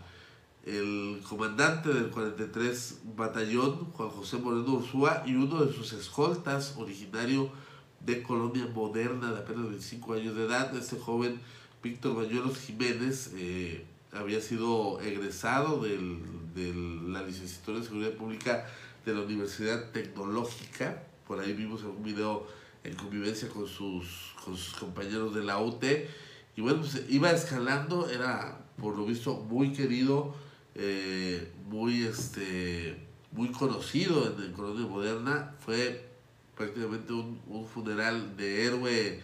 el 0.65 1.21
comandante 1.27 1.93
del 1.93 2.09
43 2.09 3.01
Batallón, 3.15 3.91
Juan 3.91 4.09
José 4.09 4.37
Moreno 4.37 4.73
Ursúa, 4.73 5.23
y 5.25 5.35
uno 5.35 5.63
de 5.63 5.73
sus 5.73 5.93
escoltas, 5.93 6.75
originario 6.77 7.49
de 8.01 8.21
Colonia 8.21 8.67
Moderna, 8.67 9.31
de 9.31 9.39
apenas 9.39 9.69
25 9.69 10.13
años 10.13 10.35
de 10.35 10.45
edad, 10.45 10.75
este 10.75 10.99
joven 10.99 11.39
Víctor 11.81 12.15
Bañuelos 12.15 12.57
Jiménez, 12.57 13.31
eh, 13.35 13.85
había 14.11 14.41
sido 14.41 14.99
egresado 15.01 15.81
de 15.81 15.97
la 17.07 17.21
licenciatura 17.21 17.77
en 17.77 17.83
Seguridad 17.83 18.13
Pública 18.13 18.65
de 19.05 19.13
la 19.13 19.21
Universidad 19.21 19.91
Tecnológica. 19.91 21.03
Por 21.27 21.39
ahí 21.39 21.53
vimos 21.53 21.81
algún 21.83 22.03
video 22.03 22.47
en 22.83 22.95
convivencia 22.95 23.49
con 23.49 23.67
sus, 23.67 24.33
con 24.43 24.55
sus 24.55 24.73
compañeros 24.75 25.33
de 25.35 25.43
la 25.43 25.59
UT. 25.59 25.83
Y 26.55 26.61
bueno, 26.61 26.79
pues 26.79 27.03
iba 27.09 27.31
escalando, 27.31 28.09
era 28.09 28.59
por 28.77 28.95
lo 28.97 29.05
visto 29.05 29.35
muy 29.35 29.73
querido, 29.73 30.35
eh, 30.75 31.51
muy, 31.69 32.03
este, 32.03 33.07
muy 33.31 33.51
conocido 33.51 34.31
en 34.31 34.41
el 34.41 34.51
Colonia 34.53 34.87
Moderna. 34.87 35.55
Fue 35.59 36.09
prácticamente 36.55 37.13
un, 37.13 37.41
un 37.47 37.67
funeral 37.67 38.37
de 38.37 38.65
héroe 38.65 39.21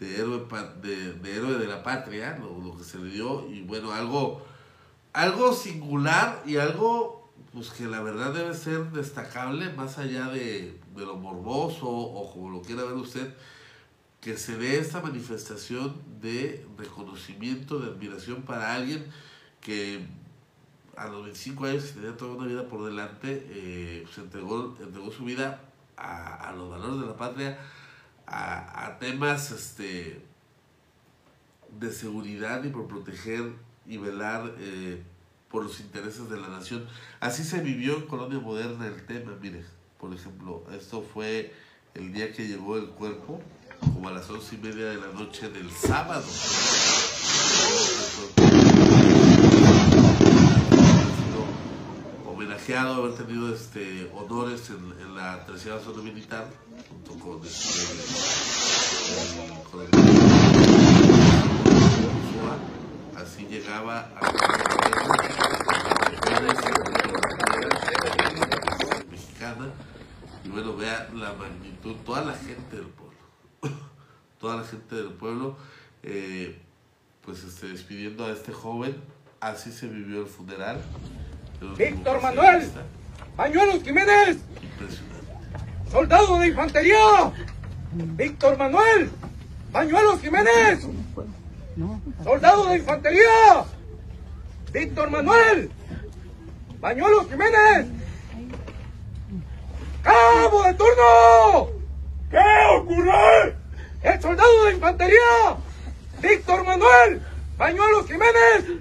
de 0.00 0.16
héroe, 0.16 0.46
de, 0.82 1.36
héroe 1.36 1.58
de 1.58 1.66
la 1.66 1.82
patria, 1.82 2.38
lo, 2.38 2.76
que 2.76 2.84
se 2.84 2.98
le 2.98 3.10
dio, 3.10 3.46
y 3.48 3.62
bueno, 3.62 3.92
algo, 3.92 4.42
algo 5.12 5.52
singular 5.52 6.42
y 6.46 6.56
algo 6.56 7.20
pues 7.52 7.70
que 7.70 7.86
la 7.86 8.00
verdad 8.00 8.32
debe 8.32 8.54
ser 8.54 8.90
destacable, 8.92 9.72
más 9.74 9.98
allá 9.98 10.28
de, 10.28 10.78
de 10.96 11.06
lo 11.06 11.16
morboso 11.16 11.86
o 11.86 12.32
como 12.32 12.50
lo 12.50 12.62
quiera 12.62 12.84
ver 12.84 12.94
usted, 12.94 13.34
que 14.20 14.36
se 14.36 14.56
dé 14.56 14.78
esta 14.78 15.00
manifestación 15.00 15.94
de 16.20 16.66
reconocimiento, 16.76 17.78
de 17.78 17.90
admiración 17.90 18.42
para 18.42 18.74
alguien 18.74 19.06
que 19.60 20.06
a 20.96 21.08
los 21.08 21.24
25 21.24 21.64
años 21.64 21.90
y 21.90 21.94
tenía 21.94 22.16
toda 22.16 22.34
una 22.34 22.46
vida 22.46 22.68
por 22.68 22.84
delante, 22.84 23.46
eh, 23.48 24.02
pues 24.04 24.18
entregó, 24.18 24.76
entregó 24.80 25.10
su 25.10 25.24
vida 25.24 25.62
a, 25.96 26.50
a 26.50 26.52
los 26.52 26.70
valores 26.70 27.00
de 27.00 27.06
la 27.06 27.16
patria, 27.16 27.58
a, 28.26 28.96
temas 29.00 29.50
este, 29.50 30.20
de 31.78 31.92
seguridad 31.92 32.62
y 32.64 32.68
por 32.68 32.86
proteger 32.86 33.52
y 33.86 33.96
velar 33.96 34.54
eh, 34.58 35.02
por 35.50 35.64
los 35.64 35.80
intereses 35.80 36.28
de 36.30 36.38
la 36.38 36.48
nación. 36.48 36.86
Así 37.18 37.42
se 37.42 37.60
vivió 37.60 37.96
en 37.96 38.06
Colonia 38.06 38.38
Moderna 38.38 38.86
el 38.86 39.04
tema, 39.06 39.32
mire, 39.40 39.64
por 39.98 40.14
ejemplo, 40.14 40.64
esto 40.72 41.02
fue 41.02 41.52
el 41.94 42.12
día 42.12 42.32
que 42.32 42.46
llegó 42.46 42.76
el 42.76 42.90
cuerpo, 42.90 43.40
como 43.80 44.08
a 44.08 44.12
las 44.12 44.28
once 44.30 44.54
y 44.54 44.58
media 44.58 44.86
de 44.86 44.96
la 44.96 45.08
noche 45.08 45.48
del 45.48 45.70
sábado. 45.70 46.24
homenajeado, 52.26 52.94
haber 52.94 53.14
tenido 53.14 53.54
este, 53.54 54.10
honores 54.14 54.70
en, 54.70 54.94
en 55.00 55.14
la 55.14 55.44
tercera 55.44 55.78
zona 55.80 56.02
militar 56.02 56.46
junto 56.88 57.18
con 57.24 57.46
este, 57.46 57.80
con 59.70 59.80
el, 59.82 59.88
así 63.16 63.46
llegaba 63.46 64.08
a 64.16 64.20
mexicana 69.10 69.66
y 70.44 70.48
bueno 70.48 70.76
vea 70.76 71.08
la 71.14 71.32
magnitud 71.34 71.94
toda 72.06 72.22
la 72.24 72.34
gente 72.34 72.76
del 72.76 72.86
toda 74.40 74.56
la 74.56 74.64
gente 74.64 74.94
del 74.94 75.10
pueblo 75.10 75.56
eh, 76.02 76.58
pues 77.24 77.44
este, 77.44 77.68
despidiendo 77.68 78.26
a 78.26 78.32
este 78.32 78.52
joven 78.52 78.96
así 79.40 79.72
se 79.72 79.86
vivió 79.86 80.22
el 80.22 80.26
funeral 80.26 80.80
Víctor 81.76 82.22
Manuel 82.22 82.70
Pañuelos 83.36 83.82
Jiménez 83.82 84.38
soldado 85.90 86.38
de 86.38 86.48
infantería, 86.48 87.32
Víctor 87.92 88.56
Manuel 88.56 89.10
Pañuelos 89.72 90.20
Jiménez, 90.20 90.84
soldado 92.24 92.66
de 92.66 92.78
infantería. 92.78 93.64
Víctor 94.72 95.10
Manuel 95.10 95.70
Bañuelos 96.80 97.28
Jiménez. 97.28 97.86
¡Cabo 100.02 100.62
de 100.64 100.74
turno! 100.74 101.68
¿Qué 102.30 102.38
ocurre? 102.76 103.39
El 104.02 104.20
soldado 104.20 104.64
de 104.64 104.72
infantería, 104.72 105.56
Víctor 106.22 106.64
Manuel 106.64 107.22
Bañuelos 107.58 108.06
Jiménez, 108.06 108.80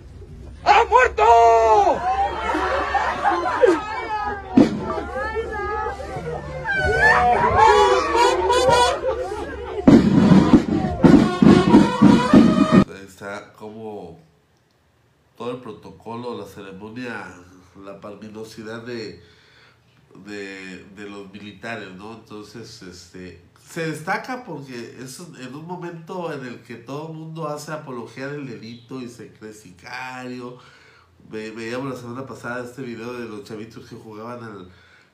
ha 0.63 0.85
muerto. 0.85 1.23
Está 13.05 13.51
como 13.53 14.17
todo 15.37 15.51
el 15.51 15.57
protocolo, 15.57 16.37
la 16.37 16.45
ceremonia, 16.45 17.35
la 17.83 17.99
palminosidad 17.99 18.83
de, 18.83 19.21
de, 20.25 20.85
de 20.95 21.09
los 21.09 21.29
militares, 21.33 21.89
¿no? 21.95 22.13
Entonces, 22.13 22.81
este, 22.83 23.41
se 23.69 23.87
destaca 23.91 24.43
porque 24.43 24.97
es 24.99 25.19
en 25.19 25.53
un 25.53 25.65
momento 25.67 26.33
en 26.33 26.43
el 26.45 26.61
que 26.61 26.75
todo 26.75 27.09
el 27.11 27.17
mundo 27.17 27.47
hace 27.47 27.71
apología 27.71 28.27
del 28.27 28.47
delito 28.47 28.99
y 28.99 29.07
se 29.07 29.31
cree 29.31 29.53
sicario. 29.53 30.57
Ve- 31.29 31.51
veíamos 31.51 31.93
la 31.93 31.99
semana 31.99 32.25
pasada 32.25 32.65
este 32.65 32.81
video 32.81 33.13
de 33.13 33.27
los 33.29 33.43
chavitos 33.43 33.87
que 33.87 33.95
jugaban 33.95 34.43
al, 34.43 34.69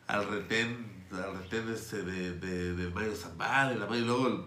al 0.08 0.30
retén, 0.30 1.06
al 1.12 1.36
retén 1.38 1.68
este 1.68 2.04
de, 2.04 2.40
de, 2.40 2.74
de 2.76 2.90
Mario 2.92 3.16
Zambada 3.16 3.74
y, 3.74 4.02
luego 4.02 4.28
el 4.28 4.42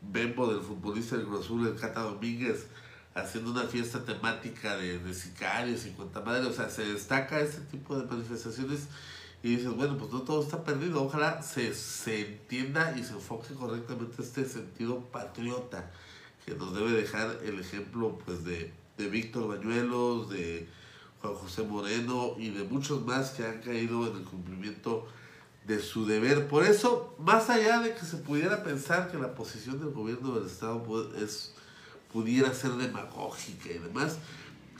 Bembo 0.00 0.52
del 0.52 0.62
futbolista 0.62 1.16
del 1.16 1.26
Cruz 1.26 1.48
el 1.50 1.74
Cata 1.74 2.02
Domínguez, 2.02 2.66
haciendo 3.14 3.50
una 3.50 3.64
fiesta 3.64 4.04
temática 4.04 4.76
de, 4.76 4.98
de 4.98 5.14
sicarios 5.14 5.86
y 5.86 5.90
cuanta 5.90 6.20
madre. 6.20 6.46
O 6.46 6.52
sea, 6.52 6.68
se 6.68 6.84
destaca 6.84 7.40
este 7.40 7.62
tipo 7.62 7.98
de 7.98 8.06
manifestaciones 8.06 8.86
y 9.44 9.56
dices, 9.56 9.76
bueno, 9.76 9.98
pues 9.98 10.10
no 10.10 10.22
todo 10.22 10.42
está 10.42 10.64
perdido. 10.64 11.02
Ojalá 11.04 11.42
se, 11.42 11.74
se 11.74 12.28
entienda 12.28 12.96
y 12.96 13.04
se 13.04 13.12
enfoque 13.12 13.52
correctamente 13.52 14.22
este 14.22 14.46
sentido 14.46 15.00
patriota 15.12 15.90
que 16.46 16.54
nos 16.54 16.74
debe 16.74 16.92
dejar 16.92 17.40
el 17.44 17.60
ejemplo 17.60 18.18
pues 18.24 18.42
de, 18.42 18.72
de 18.96 19.08
Víctor 19.10 19.48
Bañuelos, 19.48 20.30
de 20.30 20.66
Juan 21.20 21.34
José 21.34 21.62
Moreno 21.62 22.36
y 22.38 22.48
de 22.52 22.64
muchos 22.64 23.04
más 23.04 23.32
que 23.32 23.44
han 23.44 23.60
caído 23.60 24.10
en 24.10 24.16
el 24.16 24.24
cumplimiento 24.24 25.06
de 25.66 25.78
su 25.78 26.06
deber. 26.06 26.48
Por 26.48 26.64
eso, 26.64 27.14
más 27.18 27.50
allá 27.50 27.80
de 27.80 27.92
que 27.92 28.06
se 28.06 28.16
pudiera 28.16 28.64
pensar 28.64 29.10
que 29.10 29.18
la 29.18 29.34
posición 29.34 29.78
del 29.78 29.90
gobierno 29.90 30.36
del 30.36 30.46
Estado 30.46 30.82
es, 31.22 31.52
pudiera 32.10 32.54
ser 32.54 32.70
demagógica 32.76 33.68
y 33.68 33.78
demás, 33.78 34.16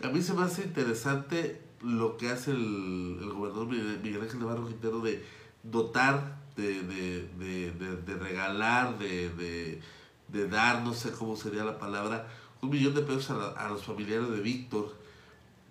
a 0.03 0.09
mí 0.09 0.23
se 0.23 0.33
me 0.33 0.43
hace 0.43 0.63
interesante 0.63 1.61
lo 1.83 2.17
que 2.17 2.31
hace 2.31 2.51
el, 2.53 3.19
el 3.23 3.31
gobernador 3.33 3.67
Miguel 3.69 4.23
Ángel 4.23 4.41
Navarro 4.41 4.67
Quintero 4.67 5.01
de 5.01 5.25
dotar, 5.63 6.41
de, 6.57 6.83
de, 6.83 7.29
de, 7.39 7.71
de- 7.73 7.97
de 8.03 8.15
regalar, 8.17 8.99
de, 8.99 9.29
de, 9.31 9.81
de 10.29 10.49
dar, 10.49 10.83
no 10.83 10.95
sé 10.95 11.11
cómo 11.13 11.37
sería 11.37 11.65
la 11.65 11.79
palabra, 11.79 12.29
un 12.63 12.71
millón 12.71 12.95
de 12.95 13.03
pesos 13.03 13.31
a, 13.31 13.35
la- 13.35 13.49
a 13.51 13.69
los 13.69 13.85
familiares 13.85 14.31
de 14.31 14.41
Víctor 14.41 14.95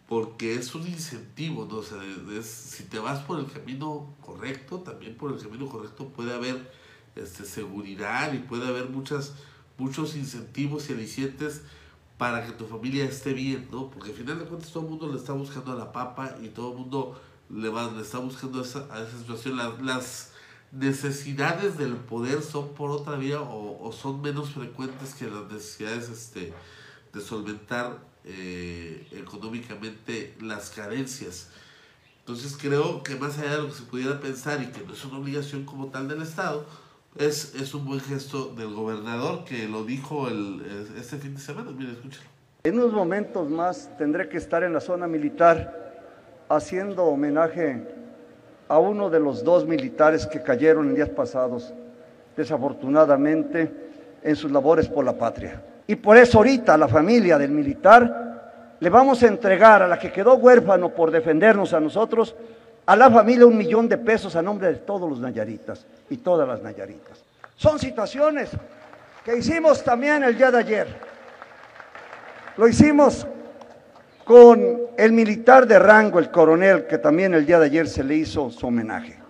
porque 0.08 0.56
es 0.56 0.76
un 0.76 0.86
incentivo, 0.88 1.66
¿no? 1.70 1.78
O 1.78 1.84
sea, 1.84 1.98
si 2.44 2.84
te 2.84 3.00
vas 3.00 3.20
por 3.22 3.40
el 3.40 3.46
camino 3.52 4.14
correcto, 4.22 4.80
también 4.80 5.16
por 5.16 5.32
el 5.32 5.40
camino 5.42 5.68
correcto 5.68 6.10
puede 6.10 6.34
haber 6.34 6.72
este, 7.16 7.46
seguridad 7.46 8.34
y 8.34 8.40
puede 8.40 8.68
haber 8.68 8.90
muchas, 8.90 9.34
muchos 9.78 10.16
incentivos 10.16 10.90
y 10.90 10.94
alicientes 10.94 11.62
para 12.24 12.46
que 12.46 12.54
tu 12.54 12.66
familia 12.66 13.04
esté 13.04 13.34
bien, 13.34 13.68
¿no? 13.70 13.90
Porque 13.90 14.12
al 14.12 14.16
final 14.16 14.40
de 14.40 14.46
cuentas 14.46 14.72
todo 14.72 14.84
el 14.84 14.90
mundo 14.92 15.12
le 15.12 15.18
está 15.18 15.34
buscando 15.34 15.74
a 15.74 15.76
la 15.76 15.92
papa 15.92 16.38
y 16.42 16.48
todo 16.48 16.72
el 16.72 16.78
mundo 16.78 17.22
le, 17.50 17.68
va, 17.68 17.92
le 17.92 18.02
está 18.02 18.20
buscando 18.20 18.62
esa, 18.62 18.88
a 18.90 19.04
esa 19.04 19.18
situación. 19.18 19.58
Las, 19.86 20.32
necesidades 20.72 21.78
del 21.78 21.98
poder 21.98 22.42
son 22.42 22.70
por 22.76 22.92
otra 22.92 23.18
vía 23.18 23.42
o, 23.42 23.86
o 23.86 23.92
son 23.92 24.22
menos 24.22 24.52
frecuentes 24.52 25.16
que 25.16 25.26
las 25.26 25.52
necesidades 25.52 26.08
este, 26.08 26.54
de 27.12 27.22
solventar 27.22 28.00
eh, 28.24 29.06
económicamente 29.12 30.34
las 30.40 30.70
carencias. 30.70 31.50
Entonces 32.20 32.56
creo 32.58 33.04
que 33.04 33.18
más 33.18 33.38
allá 33.38 33.58
de 33.58 33.62
lo 33.64 33.68
que 33.68 33.76
se 33.76 33.84
pudiera 33.84 34.22
pensar 34.22 34.64
y 34.64 34.68
que 34.68 34.80
no 34.86 34.94
es 34.94 35.04
una 35.04 35.18
obligación 35.18 35.66
como 35.66 35.88
tal 35.88 36.08
del 36.08 36.22
Estado, 36.22 36.66
es, 37.18 37.56
es 37.56 37.74
un 37.74 37.86
buen 37.86 38.00
gesto 38.00 38.54
del 38.56 38.74
gobernador 38.74 39.44
que 39.44 39.68
lo 39.68 39.84
dijo 39.84 40.28
el, 40.28 40.62
este 40.98 41.18
fin 41.18 41.36
de 41.36 41.42
semana. 41.42 41.72
Mira, 41.72 41.92
escúchalo. 41.92 42.26
En 42.64 42.80
unos 42.80 42.94
momentos 42.94 43.50
más 43.50 43.90
tendré 43.98 44.30
que 44.30 44.38
estar 44.38 44.64
en 44.64 44.74
la 44.74 44.80
zona 44.80 45.06
militar 45.08 45.94
haciendo 46.50 47.04
homenaje 47.06 47.84
a 48.68 48.80
uno 48.80 49.10
de 49.10 49.20
los 49.20 49.44
dos 49.44 49.68
militares 49.68 50.26
que 50.26 50.42
cayeron 50.42 50.90
en 50.90 50.96
días 50.96 51.10
pasados, 51.10 51.74
desafortunadamente, 52.36 53.72
en 54.24 54.36
sus 54.36 54.52
labores 54.52 54.88
por 54.88 55.04
la 55.04 55.18
patria. 55.18 55.62
Y 55.86 55.96
por 55.96 56.18
eso 56.18 56.38
ahorita 56.38 56.74
a 56.74 56.78
la 56.78 56.88
familia 56.88 57.38
del 57.38 57.52
militar 57.52 58.78
le 58.80 58.90
vamos 58.90 59.22
a 59.24 59.28
entregar 59.28 59.82
a 59.82 59.88
la 59.88 60.00
que 60.00 60.12
quedó 60.12 60.36
huérfano 60.36 60.90
por 60.90 61.12
defendernos 61.12 61.74
a 61.74 61.80
nosotros, 61.80 62.36
a 62.86 62.96
la 62.96 63.10
familia 63.10 63.46
un 63.46 63.58
millón 63.58 63.88
de 63.88 63.98
pesos 63.98 64.36
a 64.36 64.42
nombre 64.42 64.68
de 64.68 64.76
todos 64.76 65.10
los 65.10 65.20
nayaritas 65.20 65.86
y 66.10 66.18
todas 66.18 66.48
las 66.48 66.62
nayaritas. 66.62 67.24
Son 67.56 67.80
situaciones 67.80 68.50
que 69.24 69.38
hicimos 69.38 69.84
también 69.84 70.24
el 70.24 70.38
día 70.38 70.52
de 70.52 70.58
ayer. 70.58 70.88
Lo 72.58 72.68
hicimos 72.68 73.26
con 74.26 74.78
el 74.98 75.12
militar 75.12 75.66
de 75.66 75.80
rango, 75.80 76.20
el 76.20 76.30
coronel, 76.30 76.86
que 76.88 76.98
también 76.98 77.34
el 77.34 77.46
día 77.46 77.60
de 77.60 77.66
ayer 77.66 77.88
se 77.88 78.04
le 78.04 78.16
hizo 78.16 78.50
su 78.50 78.68
homenaje. 78.68 79.23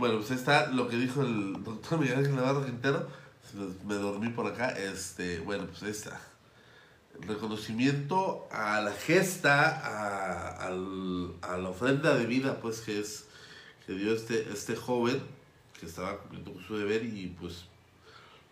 Bueno, 0.00 0.16
pues 0.16 0.30
ahí 0.30 0.36
está 0.38 0.68
lo 0.70 0.88
que 0.88 0.96
dijo 0.96 1.20
el 1.22 1.62
doctor 1.62 1.98
Miguel 1.98 2.18
Ángel 2.20 2.34
Navarro 2.36 2.64
Quintero. 2.64 3.06
Me 3.86 3.94
dormí 3.96 4.30
por 4.30 4.46
acá. 4.46 4.70
Este, 4.70 5.40
bueno, 5.40 5.66
pues 5.66 5.82
ahí 5.82 5.90
está. 5.90 6.18
Reconocimiento 7.20 8.48
a 8.50 8.80
la 8.80 8.92
gesta, 8.92 9.68
a, 9.68 10.66
al- 10.68 11.34
a 11.42 11.58
la 11.58 11.68
ofrenda 11.68 12.14
de 12.14 12.24
vida, 12.24 12.60
pues 12.60 12.80
que 12.80 12.98
es 12.98 13.26
que 13.86 13.92
dio 13.92 14.14
este, 14.14 14.50
este 14.50 14.74
joven 14.74 15.20
que 15.78 15.84
estaba 15.84 16.16
cumpliendo 16.18 16.54
con 16.54 16.64
su 16.64 16.78
deber 16.78 17.04
y 17.04 17.26
pues 17.38 17.66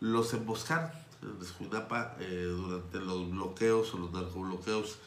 los 0.00 0.32
emboscaron 0.34 0.90
en 1.22 1.42
Escuinapa 1.42 2.14
eh, 2.20 2.44
durante 2.46 2.98
los 3.00 3.30
bloqueos 3.30 3.94
o 3.94 3.98
los 3.98 4.12
narcobloqueos 4.12 4.98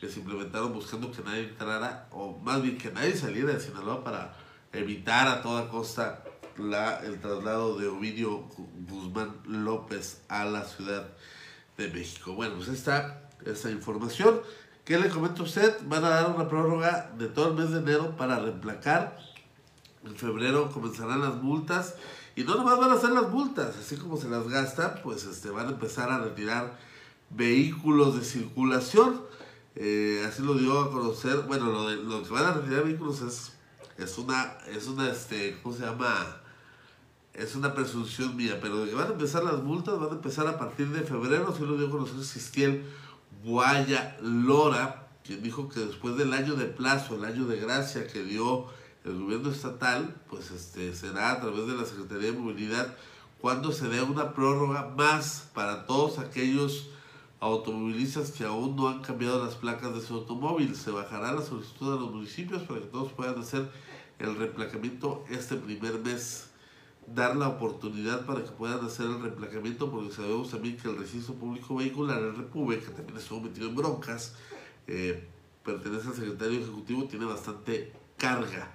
que 0.00 0.08
se 0.08 0.20
implementaron 0.20 0.72
buscando 0.72 1.12
que 1.12 1.22
nadie 1.22 1.44
entrara, 1.48 2.08
o 2.10 2.38
más 2.38 2.62
bien 2.62 2.78
que 2.78 2.90
nadie 2.90 3.14
saliera 3.14 3.52
de 3.52 3.60
Sinaloa 3.60 4.02
para 4.02 4.34
evitar 4.72 5.28
a 5.28 5.42
toda 5.42 5.68
costa 5.68 6.24
la, 6.56 7.00
el 7.00 7.20
traslado 7.20 7.78
de 7.78 7.88
Ovidio 7.88 8.44
Guzmán 8.88 9.36
López 9.46 10.22
a 10.28 10.44
la 10.44 10.64
Ciudad 10.64 11.08
de 11.76 11.88
México. 11.88 12.34
Bueno, 12.34 12.56
pues 12.56 12.68
está 12.68 13.30
esa 13.44 13.70
información. 13.70 14.40
¿Qué 14.84 14.98
le 14.98 15.08
comento 15.08 15.42
a 15.42 15.46
usted? 15.46 15.76
Van 15.86 16.04
a 16.04 16.10
dar 16.10 16.30
una 16.30 16.48
prórroga 16.48 17.10
de 17.16 17.28
todo 17.28 17.48
el 17.48 17.54
mes 17.54 17.70
de 17.70 17.78
enero 17.78 18.16
para 18.16 18.38
reemplacar. 18.38 19.18
En 20.04 20.16
febrero 20.16 20.70
comenzarán 20.72 21.20
las 21.20 21.36
multas. 21.36 21.94
Y 22.36 22.44
no 22.44 22.54
nomás 22.54 22.78
van 22.78 22.92
a 22.92 22.98
ser 22.98 23.10
las 23.10 23.28
multas, 23.28 23.76
así 23.76 23.96
como 23.96 24.16
se 24.16 24.28
las 24.28 24.48
gastan, 24.48 25.00
pues 25.02 25.24
este, 25.24 25.50
van 25.50 25.66
a 25.66 25.70
empezar 25.70 26.10
a 26.10 26.18
retirar 26.18 26.78
vehículos 27.30 28.18
de 28.18 28.24
circulación. 28.24 29.20
Eh, 29.76 30.24
así 30.26 30.42
lo 30.42 30.54
dio 30.54 30.80
a 30.80 30.90
conocer. 30.90 31.40
Bueno, 31.46 31.66
lo, 31.66 31.88
de, 31.88 31.96
lo 31.96 32.22
que 32.22 32.30
van 32.30 32.46
a 32.46 32.52
retirar 32.54 32.84
vehículos 32.84 33.20
es, 33.20 33.52
es 34.02 34.18
una, 34.18 34.58
es 34.68 34.86
una, 34.86 35.10
este, 35.10 35.58
¿cómo 35.62 35.74
se 35.74 35.84
llama? 35.84 36.36
Es 37.34 37.54
una 37.54 37.74
presunción 37.74 38.36
mía, 38.36 38.58
pero 38.60 38.84
van 38.96 39.08
a 39.08 39.12
empezar 39.12 39.44
las 39.44 39.62
multas, 39.62 39.98
van 39.98 40.10
a 40.10 40.14
empezar 40.14 40.46
a 40.46 40.58
partir 40.58 40.88
de 40.88 41.02
febrero, 41.02 41.48
así 41.52 41.64
lo 41.64 41.76
dio 41.76 41.86
a 41.86 41.90
conocer 41.90 42.24
Sistiel 42.24 42.84
Guaya 43.44 44.16
Lora, 44.20 45.08
quien 45.24 45.42
dijo 45.42 45.68
que 45.68 45.80
después 45.80 46.16
del 46.16 46.32
año 46.32 46.54
de 46.54 46.66
plazo, 46.66 47.14
el 47.14 47.24
año 47.24 47.46
de 47.46 47.58
gracia 47.58 48.06
que 48.06 48.22
dio 48.22 48.66
el 49.04 49.18
gobierno 49.18 49.50
estatal, 49.50 50.14
pues 50.28 50.50
este 50.50 50.94
será 50.94 51.32
a 51.32 51.40
través 51.40 51.66
de 51.66 51.74
la 51.74 51.84
Secretaría 51.84 52.32
de 52.32 52.38
Movilidad 52.38 52.94
cuando 53.40 53.72
se 53.72 53.88
dé 53.88 54.02
una 54.02 54.34
prórroga 54.34 54.92
más 54.96 55.48
para 55.54 55.86
todos 55.86 56.18
aquellos 56.18 56.88
automovilistas 57.40 58.32
que 58.32 58.44
aún 58.44 58.76
no 58.76 58.88
han 58.88 59.00
cambiado 59.00 59.42
las 59.42 59.54
placas 59.54 59.94
de 59.94 60.02
su 60.02 60.14
automóvil. 60.14 60.76
Se 60.76 60.90
bajará 60.90 61.32
la 61.32 61.40
solicitud 61.40 61.92
a 61.92 62.00
los 62.00 62.12
municipios 62.12 62.62
para 62.62 62.80
que 62.80 62.86
todos 62.86 63.12
puedan 63.12 63.38
hacer 63.38 63.70
el 64.20 64.36
reemplacamiento 64.36 65.24
este 65.30 65.56
primer 65.56 65.98
mes 65.98 66.46
dar 67.06 67.34
la 67.36 67.48
oportunidad 67.48 68.24
para 68.26 68.44
que 68.44 68.50
puedan 68.50 68.84
hacer 68.84 69.06
el 69.06 69.20
reemplacamiento, 69.20 69.90
porque 69.90 70.12
sabemos 70.12 70.50
también 70.50 70.76
que 70.76 70.88
el 70.88 70.96
registro 70.98 71.34
público 71.34 71.74
vehicular, 71.76 72.18
el 72.22 72.36
REPUBE, 72.36 72.78
que 72.78 72.90
también 72.92 73.18
estuvo 73.18 73.40
metido 73.40 73.68
en 73.68 73.74
broncas, 73.74 74.34
eh, 74.86 75.26
pertenece 75.64 76.08
al 76.08 76.14
secretario 76.14 76.60
ejecutivo, 76.60 77.04
tiene 77.04 77.24
bastante 77.24 77.92
carga. 78.16 78.72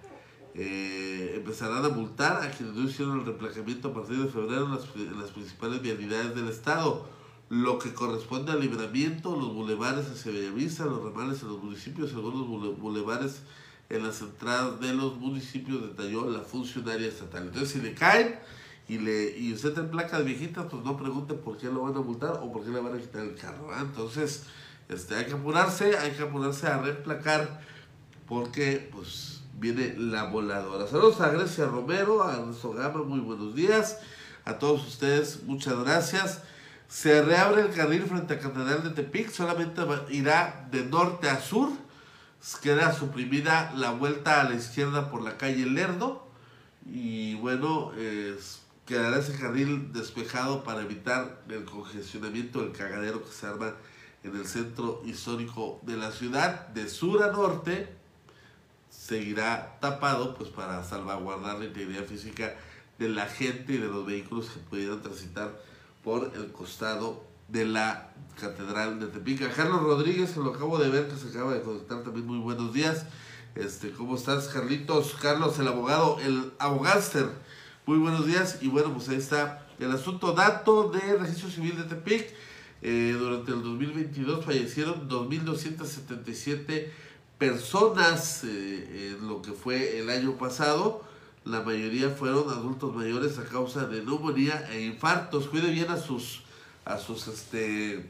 Eh, 0.54 1.34
empezarán 1.36 1.86
a 1.86 1.90
multar 1.90 2.42
a 2.42 2.50
quienes 2.52 2.76
no 2.76 2.84
hicieron 2.90 3.20
el 3.20 3.26
reemplacamiento 3.26 3.90
a 3.90 3.94
partir 3.94 4.18
de 4.18 4.28
febrero 4.30 4.66
en 4.66 4.72
las, 4.72 5.30
principales 5.32 5.82
vialidades 5.82 6.36
del 6.36 6.48
estado, 6.50 7.08
lo 7.50 7.78
que 7.78 7.94
corresponde 7.94 8.52
al 8.52 8.60
libramiento, 8.62 9.36
los 9.36 9.54
bulevares 9.54 10.08
hacia 10.10 10.32
Bellavista, 10.32 10.86
los 10.86 11.04
ramales 11.04 11.42
en 11.44 11.50
los 11.50 11.64
municipios, 11.64 12.14
algunos 12.14 12.48
bule- 12.48 12.76
bulevares 12.76 13.44
en 13.90 14.04
las 14.04 14.22
entradas 14.22 14.80
de 14.80 14.94
los 14.94 15.18
municipios, 15.18 15.82
detalló 15.82 16.30
la 16.30 16.40
funcionaria 16.40 17.08
estatal. 17.08 17.44
Entonces, 17.44 17.70
si 17.70 17.82
le 17.82 17.94
caen 17.94 18.40
y, 18.88 18.98
le, 18.98 19.38
y 19.38 19.54
usted 19.54 19.78
en 19.78 19.90
placas 19.90 20.26
viejitas, 20.26 20.66
pues 20.70 20.84
no 20.84 20.98
pregunte 20.98 21.34
por 21.34 21.58
qué 21.58 21.68
lo 21.68 21.84
van 21.84 21.96
a 21.96 22.02
multar 22.02 22.40
o 22.42 22.52
por 22.52 22.64
qué 22.64 22.72
le 22.72 22.80
van 22.80 22.96
a 22.96 22.98
quitar 22.98 23.22
el 23.22 23.36
carro. 23.36 23.70
Entonces, 23.80 24.44
este, 24.90 25.16
hay 25.16 25.26
que 25.26 25.34
apurarse, 25.34 25.98
hay 25.98 26.12
que 26.12 26.24
apurarse 26.24 26.68
a 26.68 26.80
reemplacar 26.80 27.62
porque 28.28 28.90
pues 28.92 29.42
viene 29.60 29.96
la 29.98 30.26
voladora. 30.26 30.88
Saludos 30.88 31.22
a 31.22 31.30
Grecia 31.30 31.66
Romero, 31.66 32.24
a 32.24 32.38
Ernesto 32.38 32.74
Gama, 32.74 33.04
muy 33.04 33.20
buenos 33.20 33.56
días. 33.56 34.00
A 34.46 34.60
todos 34.60 34.88
ustedes, 34.88 35.44
muchas 35.44 35.80
gracias. 35.80 36.42
Se 36.88 37.24
reabre 37.24 37.64
el 37.64 37.72
carril 37.72 38.04
frente 38.04 38.36
a 38.36 38.40
Catedral 38.40 38.84
de 38.84 38.92
Tepic, 38.92 39.32
solamente 39.32 39.82
irá 40.10 40.68
de 40.72 40.86
norte 40.86 41.30
a 41.30 41.40
sur. 41.40 41.70
Queda 42.62 42.94
suprimida 42.94 43.74
la 43.76 43.92
vuelta 43.92 44.42
a 44.42 44.44
la 44.44 44.56
izquierda 44.56 45.10
por 45.10 45.22
la 45.22 45.38
calle 45.38 45.66
Lerdo. 45.66 46.28
Y 46.86 47.36
bueno, 47.36 47.92
quedará 48.86 49.18
ese 49.18 49.38
carril 49.38 49.92
despejado 49.94 50.64
para 50.64 50.82
evitar 50.82 51.42
el 51.50 51.66
congestionamiento 51.66 52.62
del 52.62 52.72
cagadero 52.72 53.24
que 53.24 53.32
se 53.32 53.48
arma 53.48 53.74
en 54.24 54.36
el 54.36 54.46
centro 54.46 55.02
histórico 55.06 55.80
de 55.82 55.98
la 55.98 56.12
ciudad. 56.12 56.68
De 56.68 56.88
sur 56.88 57.24
a 57.24 57.32
norte 57.32 57.90
seguirá 58.90 59.78
tapado 59.80 60.36
pues 60.36 60.50
para 60.50 60.84
salvaguardar 60.84 61.60
la 61.60 61.66
integridad 61.66 62.06
física 62.06 62.56
de 63.00 63.10
la 63.10 63.26
gente 63.26 63.74
y 63.74 63.78
de 63.78 63.88
los 63.88 64.06
vehículos 64.06 64.50
que 64.50 64.60
pudieran 64.60 65.02
transitar 65.02 65.60
por 66.04 66.32
el 66.36 66.52
costado 66.52 67.24
de 67.48 67.66
la 67.66 68.10
Catedral 68.40 69.00
de 69.00 69.08
Tepic. 69.08 69.44
A 69.44 69.50
Carlos 69.50 69.82
Rodríguez, 69.82 70.32
que 70.32 70.40
lo 70.40 70.54
acabo 70.54 70.78
de 70.78 70.90
ver, 70.90 71.08
que 71.08 71.16
se 71.16 71.30
acaba 71.30 71.54
de 71.54 71.62
conectar 71.62 72.04
también, 72.04 72.26
muy 72.26 72.40
buenos 72.40 72.74
días. 72.74 73.06
Este, 73.56 73.92
¿Cómo 73.92 74.16
estás, 74.16 74.48
Carlitos? 74.50 75.16
Carlos, 75.22 75.58
el 75.60 75.68
abogado, 75.68 76.20
el 76.20 76.52
abogáster. 76.60 77.30
Muy 77.86 77.98
buenos 77.98 78.26
días. 78.26 78.60
Y 78.62 78.68
bueno, 78.68 78.94
pues 78.94 79.08
ahí 79.10 79.18
está 79.18 79.66
el 79.80 79.92
asunto 79.92 80.34
dato 80.34 80.90
de 80.90 81.18
registro 81.18 81.50
civil 81.50 81.78
de 81.78 81.84
Tepic. 81.84 82.34
Eh, 82.82 83.16
durante 83.18 83.52
el 83.52 83.64
2022 83.64 84.46
fallecieron 84.46 85.08
2.277 85.10 86.90
personas 87.38 88.44
eh, 88.44 89.16
en 89.18 89.28
lo 89.28 89.42
que 89.42 89.54
fue 89.54 90.00
el 90.00 90.10
año 90.10 90.38
pasado. 90.38 91.04
La 91.46 91.62
mayoría 91.62 92.10
fueron 92.10 92.50
adultos 92.50 92.94
mayores 92.96 93.38
a 93.38 93.46
causa 93.46 93.86
de 93.86 94.04
neumonía 94.04 94.68
e 94.72 94.82
infartos. 94.82 95.48
Cuide 95.48 95.70
bien 95.72 95.90
a 95.90 95.98
sus, 95.98 96.42
a 96.86 96.98
sus, 96.98 97.28
este, 97.28 98.10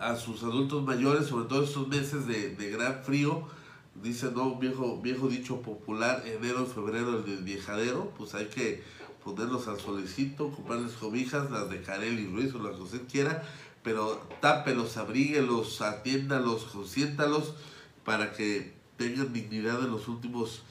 a 0.00 0.16
sus 0.16 0.42
adultos 0.42 0.84
mayores, 0.84 1.26
sobre 1.26 1.48
todo 1.48 1.64
estos 1.64 1.88
meses 1.88 2.26
de, 2.26 2.54
de 2.56 2.70
gran 2.70 3.02
frío. 3.02 3.46
Dice, 4.02 4.30
no, 4.34 4.56
viejo, 4.56 5.00
viejo 5.02 5.28
dicho 5.28 5.60
popular, 5.60 6.22
enero, 6.24 6.64
febrero, 6.64 7.22
el 7.24 7.42
viejadero. 7.42 8.10
Pues 8.16 8.34
hay 8.34 8.46
que 8.46 8.82
ponerlos 9.22 9.68
al 9.68 9.78
solecito, 9.78 10.50
comprarles 10.50 10.92
cobijas, 10.92 11.50
las 11.50 11.70
de 11.70 11.82
Carel 11.82 12.18
y 12.18 12.26
Ruiz 12.26 12.54
o 12.54 12.58
las 12.58 12.76
que 12.76 12.82
usted 12.82 13.02
quiera, 13.10 13.42
pero 13.82 14.20
tápelos, 14.40 14.96
abríguelos, 14.96 15.80
atiéndalos, 15.80 16.64
consiéntalos 16.64 17.54
para 18.04 18.32
que 18.32 18.72
tengan 18.96 19.32
dignidad 19.32 19.80
en 19.84 19.90
los 19.90 20.08
últimos 20.08 20.62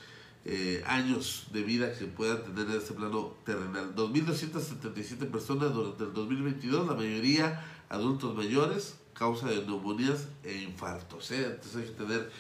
eh, 0.43 0.83
años 0.87 1.47
de 1.53 1.61
vida 1.61 1.93
que 1.93 2.05
puedan 2.05 2.41
tener 2.43 2.65
en 2.67 2.77
este 2.77 2.93
plano 2.93 3.35
terrenal. 3.45 3.93
2.277 3.95 5.29
personas 5.29 5.71
durante 5.71 6.03
el 6.03 6.13
2022, 6.13 6.87
la 6.87 6.95
mayoría 6.95 7.63
adultos 7.89 8.35
mayores, 8.35 8.95
causa 9.13 9.47
de 9.47 9.63
neumonías 9.65 10.29
e 10.43 10.57
infartos. 10.63 11.29
¿eh? 11.31 11.45
Entonces 11.45 11.75
hay 11.75 11.83
que 11.83 12.03
tener 12.03 12.31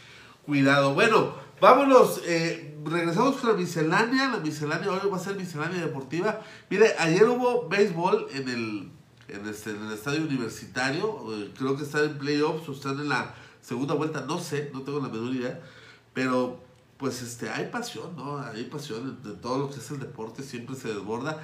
cuidado. 0.45 0.95
Bueno, 0.95 1.35
vámonos, 1.59 2.21
eh, 2.25 2.75
regresamos 2.83 3.35
con 3.35 3.51
la 3.51 3.55
miscelánea. 3.55 4.29
La 4.29 4.39
miscelánea 4.39 4.91
hoy 4.91 5.07
va 5.07 5.17
a 5.17 5.19
ser 5.19 5.35
miscelánea 5.35 5.85
deportiva. 5.85 6.41
Mire, 6.71 6.95
ayer 6.97 7.25
hubo 7.25 7.69
béisbol 7.69 8.29
en 8.33 8.49
el, 8.49 8.91
en 9.27 9.47
este, 9.47 9.71
en 9.71 9.85
el 9.85 9.93
estadio 9.93 10.23
universitario. 10.23 11.23
creo 11.55 11.77
que 11.77 11.83
están 11.83 12.05
en 12.05 12.17
playoffs 12.17 12.67
o 12.67 12.71
están 12.71 12.99
en 12.99 13.09
la 13.09 13.35
segunda 13.61 13.93
vuelta, 13.93 14.21
no 14.21 14.39
sé, 14.39 14.71
no 14.73 14.81
tengo 14.81 14.99
la 14.99 15.09
menor 15.09 15.35
idea. 15.35 15.61
Pero 16.13 16.70
pues 17.01 17.21
este, 17.23 17.49
hay 17.49 17.65
pasión, 17.69 18.15
¿no? 18.15 18.37
Hay 18.37 18.63
pasión 18.65 19.21
de 19.23 19.33
todo 19.33 19.57
lo 19.57 19.69
que 19.69 19.79
es 19.79 19.91
el 19.91 19.99
deporte, 19.99 20.43
siempre 20.43 20.75
se 20.77 20.87
desborda. 20.89 21.41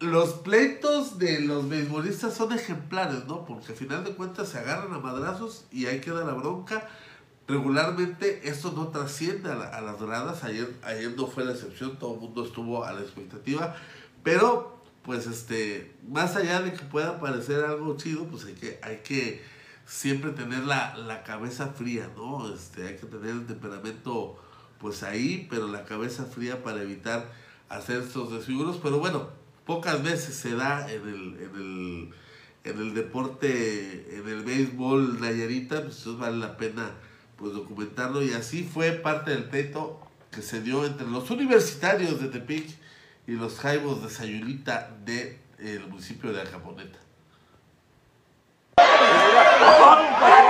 Los 0.00 0.32
pleitos 0.32 1.18
de 1.18 1.40
los 1.40 1.68
beisbolistas 1.68 2.32
son 2.34 2.52
ejemplares, 2.52 3.26
¿no? 3.26 3.44
Porque 3.44 3.72
al 3.72 3.78
final 3.78 4.02
de 4.02 4.14
cuentas 4.16 4.48
se 4.48 4.58
agarran 4.58 4.94
a 4.94 4.98
madrazos 4.98 5.66
y 5.70 5.84
ahí 5.86 6.00
queda 6.00 6.24
la 6.24 6.32
bronca. 6.32 6.88
Regularmente 7.46 8.48
esto 8.48 8.72
no 8.72 8.88
trasciende 8.88 9.50
a, 9.50 9.56
la- 9.56 9.68
a 9.68 9.80
las 9.82 10.00
gradas, 10.00 10.42
ayer, 10.44 10.74
ayer 10.84 11.14
no 11.16 11.26
fue 11.26 11.44
la 11.44 11.52
excepción, 11.52 11.98
todo 11.98 12.14
el 12.14 12.20
mundo 12.20 12.44
estuvo 12.46 12.84
a 12.84 12.92
la 12.92 13.00
expectativa, 13.02 13.76
pero 14.22 14.80
pues 15.02 15.26
este, 15.26 15.94
más 16.08 16.34
allá 16.36 16.62
de 16.62 16.72
que 16.72 16.84
pueda 16.84 17.20
parecer 17.20 17.64
algo 17.64 17.96
chido, 17.98 18.24
pues 18.24 18.44
hay 18.46 18.54
que, 18.54 18.78
hay 18.82 18.98
que 18.98 19.42
siempre 19.90 20.30
tener 20.30 20.60
la, 20.60 20.96
la 20.96 21.24
cabeza 21.24 21.68
fría, 21.68 22.08
¿no? 22.16 22.54
Este, 22.54 22.86
hay 22.86 22.96
que 22.96 23.06
tener 23.06 23.30
el 23.30 23.46
temperamento 23.46 24.40
pues 24.78 25.02
ahí, 25.02 25.48
pero 25.50 25.66
la 25.66 25.84
cabeza 25.84 26.24
fría 26.26 26.62
para 26.62 26.80
evitar 26.80 27.30
hacer 27.68 28.02
estos 28.02 28.32
desfiguros, 28.32 28.78
pero 28.80 29.00
bueno, 29.00 29.30
pocas 29.66 30.02
veces 30.02 30.36
se 30.36 30.54
da 30.54 30.90
en 30.90 31.02
el, 31.08 31.36
en 31.42 31.54
el, 31.56 32.10
en 32.64 32.78
el 32.80 32.94
deporte, 32.94 34.16
en 34.16 34.28
el 34.28 34.44
béisbol 34.44 35.20
Nayarita, 35.20 35.82
pues 35.82 35.98
entonces 35.98 36.18
vale 36.18 36.38
la 36.38 36.56
pena 36.56 36.92
pues 37.36 37.52
documentarlo 37.52 38.22
y 38.22 38.32
así 38.32 38.62
fue 38.62 38.92
parte 38.92 39.32
del 39.32 39.44
pleito 39.44 40.00
que 40.30 40.40
se 40.40 40.62
dio 40.62 40.86
entre 40.86 41.08
los 41.08 41.28
universitarios 41.30 42.20
de 42.20 42.28
Tepic 42.28 42.68
y 43.26 43.32
los 43.32 43.58
jaibos 43.58 44.02
de 44.02 44.10
Sayulita 44.10 44.96
del 45.04 45.88
municipio 45.88 46.32
de 46.32 46.42
Acaponeta. 46.42 46.98
¡Atiende 49.62 50.49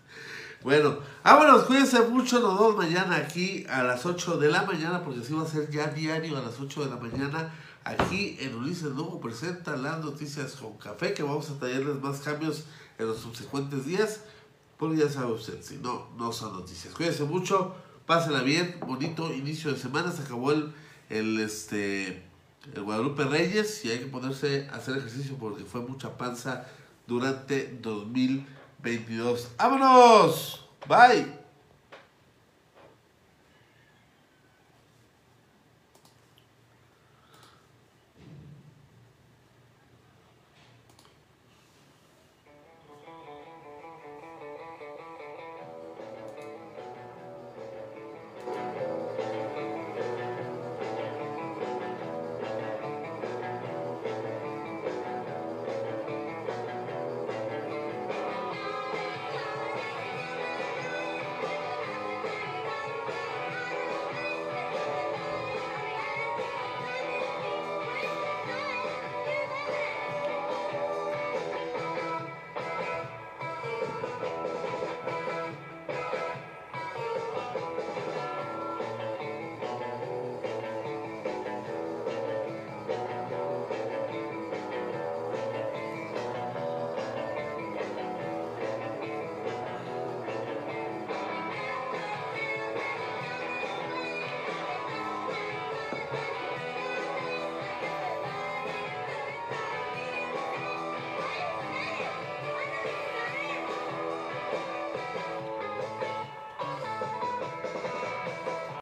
bueno, 0.63 0.99
vámonos, 1.23 1.63
cuídense 1.63 2.01
mucho. 2.01 2.39
Nos 2.39 2.59
vemos 2.59 2.77
mañana 2.77 3.15
aquí 3.15 3.65
a 3.69 3.83
las 3.83 4.05
8 4.05 4.37
de 4.37 4.49
la 4.49 4.63
mañana, 4.63 5.03
porque 5.03 5.21
así 5.21 5.33
va 5.33 5.41
a 5.41 5.47
ser 5.47 5.69
ya 5.71 5.87
diario 5.87 6.37
a 6.37 6.41
las 6.41 6.59
8 6.59 6.85
de 6.85 6.89
la 6.89 6.97
mañana. 6.97 7.53
Aquí 7.83 8.37
en 8.39 8.55
Ulises 8.55 8.91
Lugo 8.91 9.19
presenta 9.19 9.75
las 9.75 10.03
noticias 10.03 10.53
con 10.53 10.77
café, 10.77 11.13
que 11.13 11.23
vamos 11.23 11.49
a 11.49 11.57
traerles 11.57 11.99
más 12.01 12.19
cambios 12.19 12.65
en 12.99 13.07
los 13.07 13.17
subsecuentes 13.17 13.85
días. 13.85 14.21
Porque 14.77 14.97
ya 14.97 15.09
sabe 15.09 15.31
usted, 15.31 15.61
si 15.61 15.77
no, 15.77 16.09
no 16.17 16.31
son 16.31 16.53
noticias. 16.53 16.93
Cuídense 16.93 17.23
mucho, 17.23 17.75
pásenla 18.05 18.41
bien, 18.41 18.77
bonito 18.85 19.33
inicio 19.33 19.71
de 19.71 19.79
semana. 19.79 20.11
Se 20.11 20.23
acabó 20.23 20.51
el, 20.51 20.73
el 21.09 21.39
este 21.39 22.31
el 22.75 22.83
Guadalupe 22.83 23.23
Reyes 23.23 23.83
y 23.85 23.89
hay 23.89 23.99
que 23.99 24.05
ponerse 24.05 24.67
a 24.71 24.75
hacer 24.75 24.97
ejercicio 24.97 25.35
porque 25.39 25.63
fue 25.63 25.81
mucha 25.81 26.17
panza 26.17 26.67
durante 27.07 27.79
2022. 28.83 29.51
¡Vámonos! 29.57 30.67
Bye. 30.87 31.40